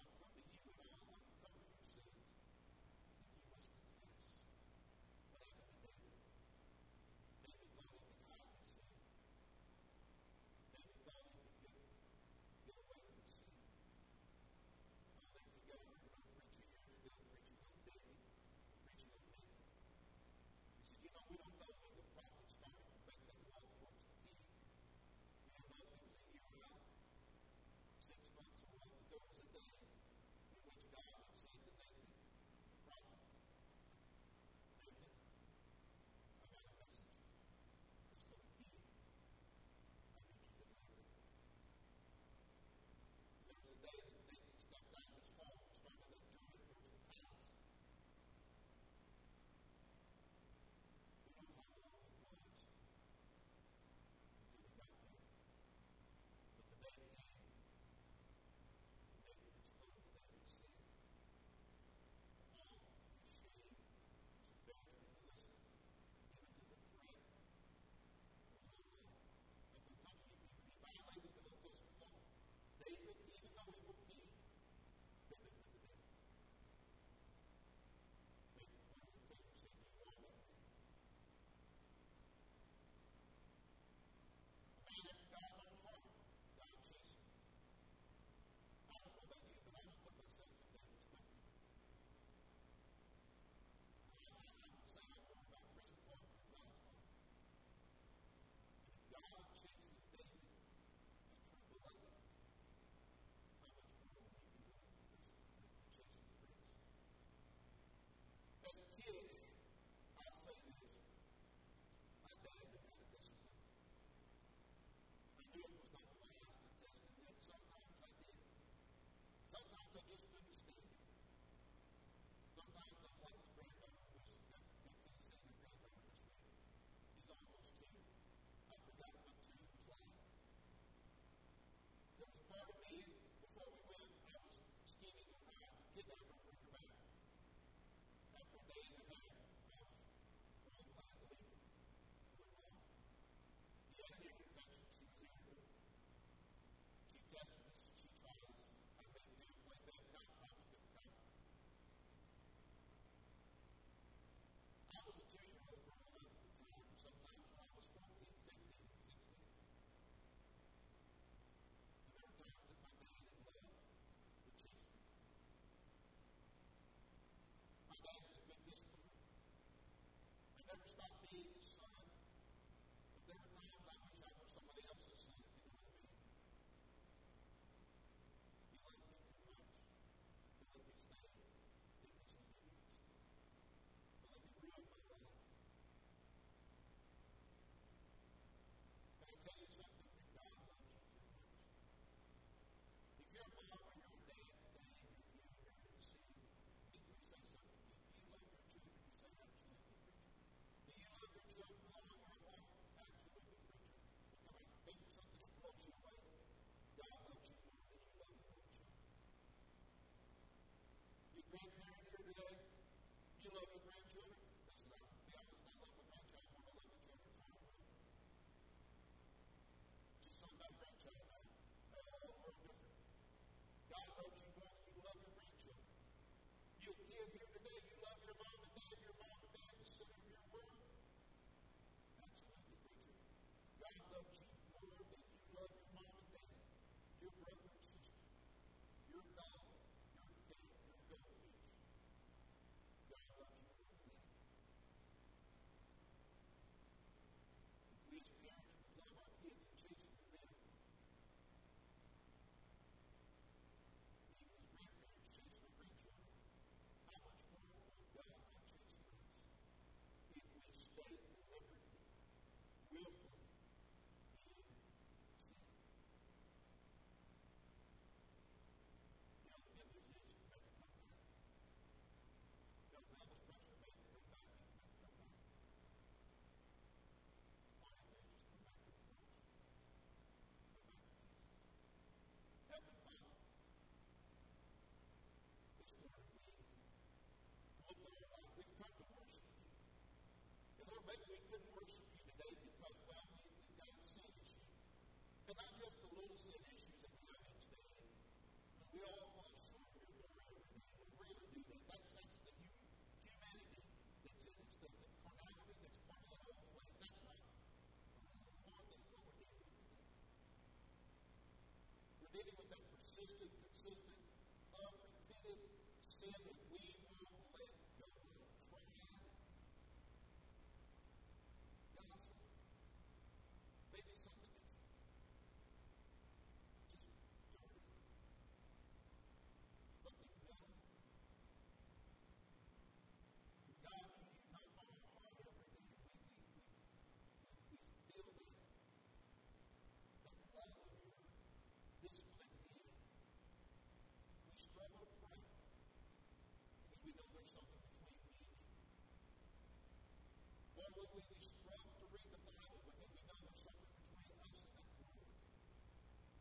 we, 351.16 351.24
we 351.32 351.40
struggle 351.40 351.96
to 351.96 352.06
read 352.12 352.28
the 352.28 352.44
Bible 352.44 352.76
because 352.92 353.08
we 353.08 353.24
know 353.24 353.40
there's 353.40 353.64
something 353.64 353.88
between 353.88 354.36
us 354.36 354.52
and 354.52 354.68
that 354.76 354.92
word. 355.00 355.32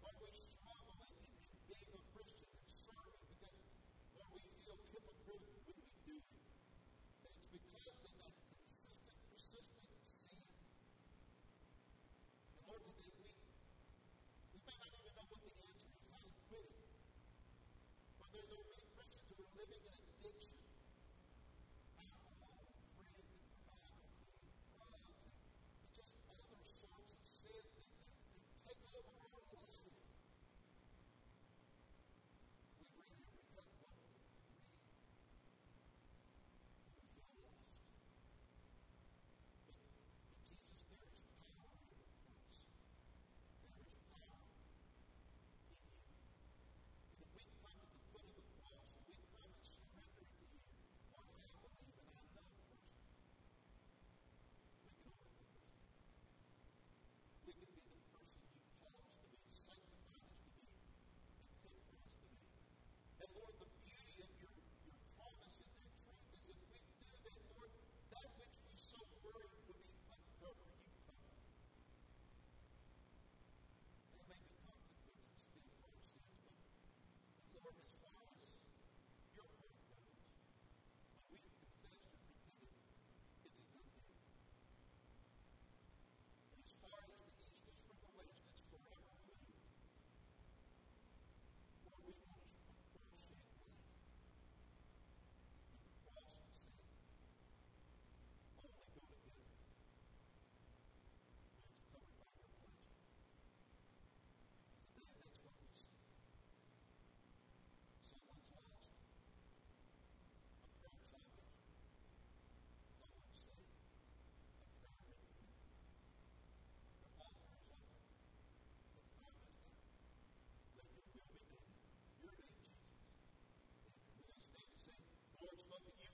Lord, 0.02 0.18
we 0.18 0.30
struggle 0.34 0.98
in, 1.14 1.14
in 1.14 1.62
being 1.70 1.94
a 1.94 2.02
Christian 2.10 2.50
and 2.50 2.74
serving 2.74 3.22
because, 3.38 3.54
Lord, 4.18 4.34
we 4.34 4.42
feel 4.66 4.74
hypocritical 4.90 5.62
when 5.62 5.78
we 5.78 5.86
do 6.10 6.18
it. 6.18 6.42
And 7.22 7.30
it's 7.38 7.46
because 7.54 7.86
of 7.86 7.98
that 8.02 8.34
consistent, 8.50 9.14
persistent 9.30 9.93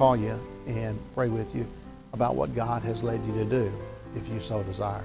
call 0.00 0.16
you 0.16 0.40
and 0.66 0.98
pray 1.14 1.28
with 1.28 1.54
you 1.54 1.66
about 2.14 2.34
what 2.34 2.54
God 2.54 2.80
has 2.82 3.02
led 3.02 3.22
you 3.26 3.34
to 3.34 3.44
do 3.44 3.70
if 4.16 4.26
you 4.30 4.40
so 4.40 4.62
desire. 4.62 5.04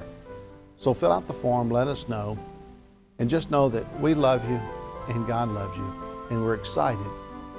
So 0.78 0.94
fill 0.94 1.12
out 1.12 1.28
the 1.28 1.34
form, 1.34 1.70
let 1.70 1.90
us 1.90 2.08
know, 2.08 2.40
and 3.20 3.30
just 3.30 3.52
know 3.52 3.68
that 3.68 3.84
we 4.00 4.14
love 4.14 4.50
you 4.50 4.58
and 5.10 5.28
God 5.28 5.50
loves 5.50 5.76
you, 5.76 5.94
and 6.30 6.42
we're 6.42 6.54
excited 6.54 7.06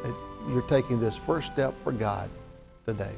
that 0.02 0.14
you're 0.48 0.62
taking 0.62 0.98
this 0.98 1.14
first 1.14 1.52
step 1.52 1.74
for 1.84 1.92
God 1.92 2.30
today. 2.86 3.14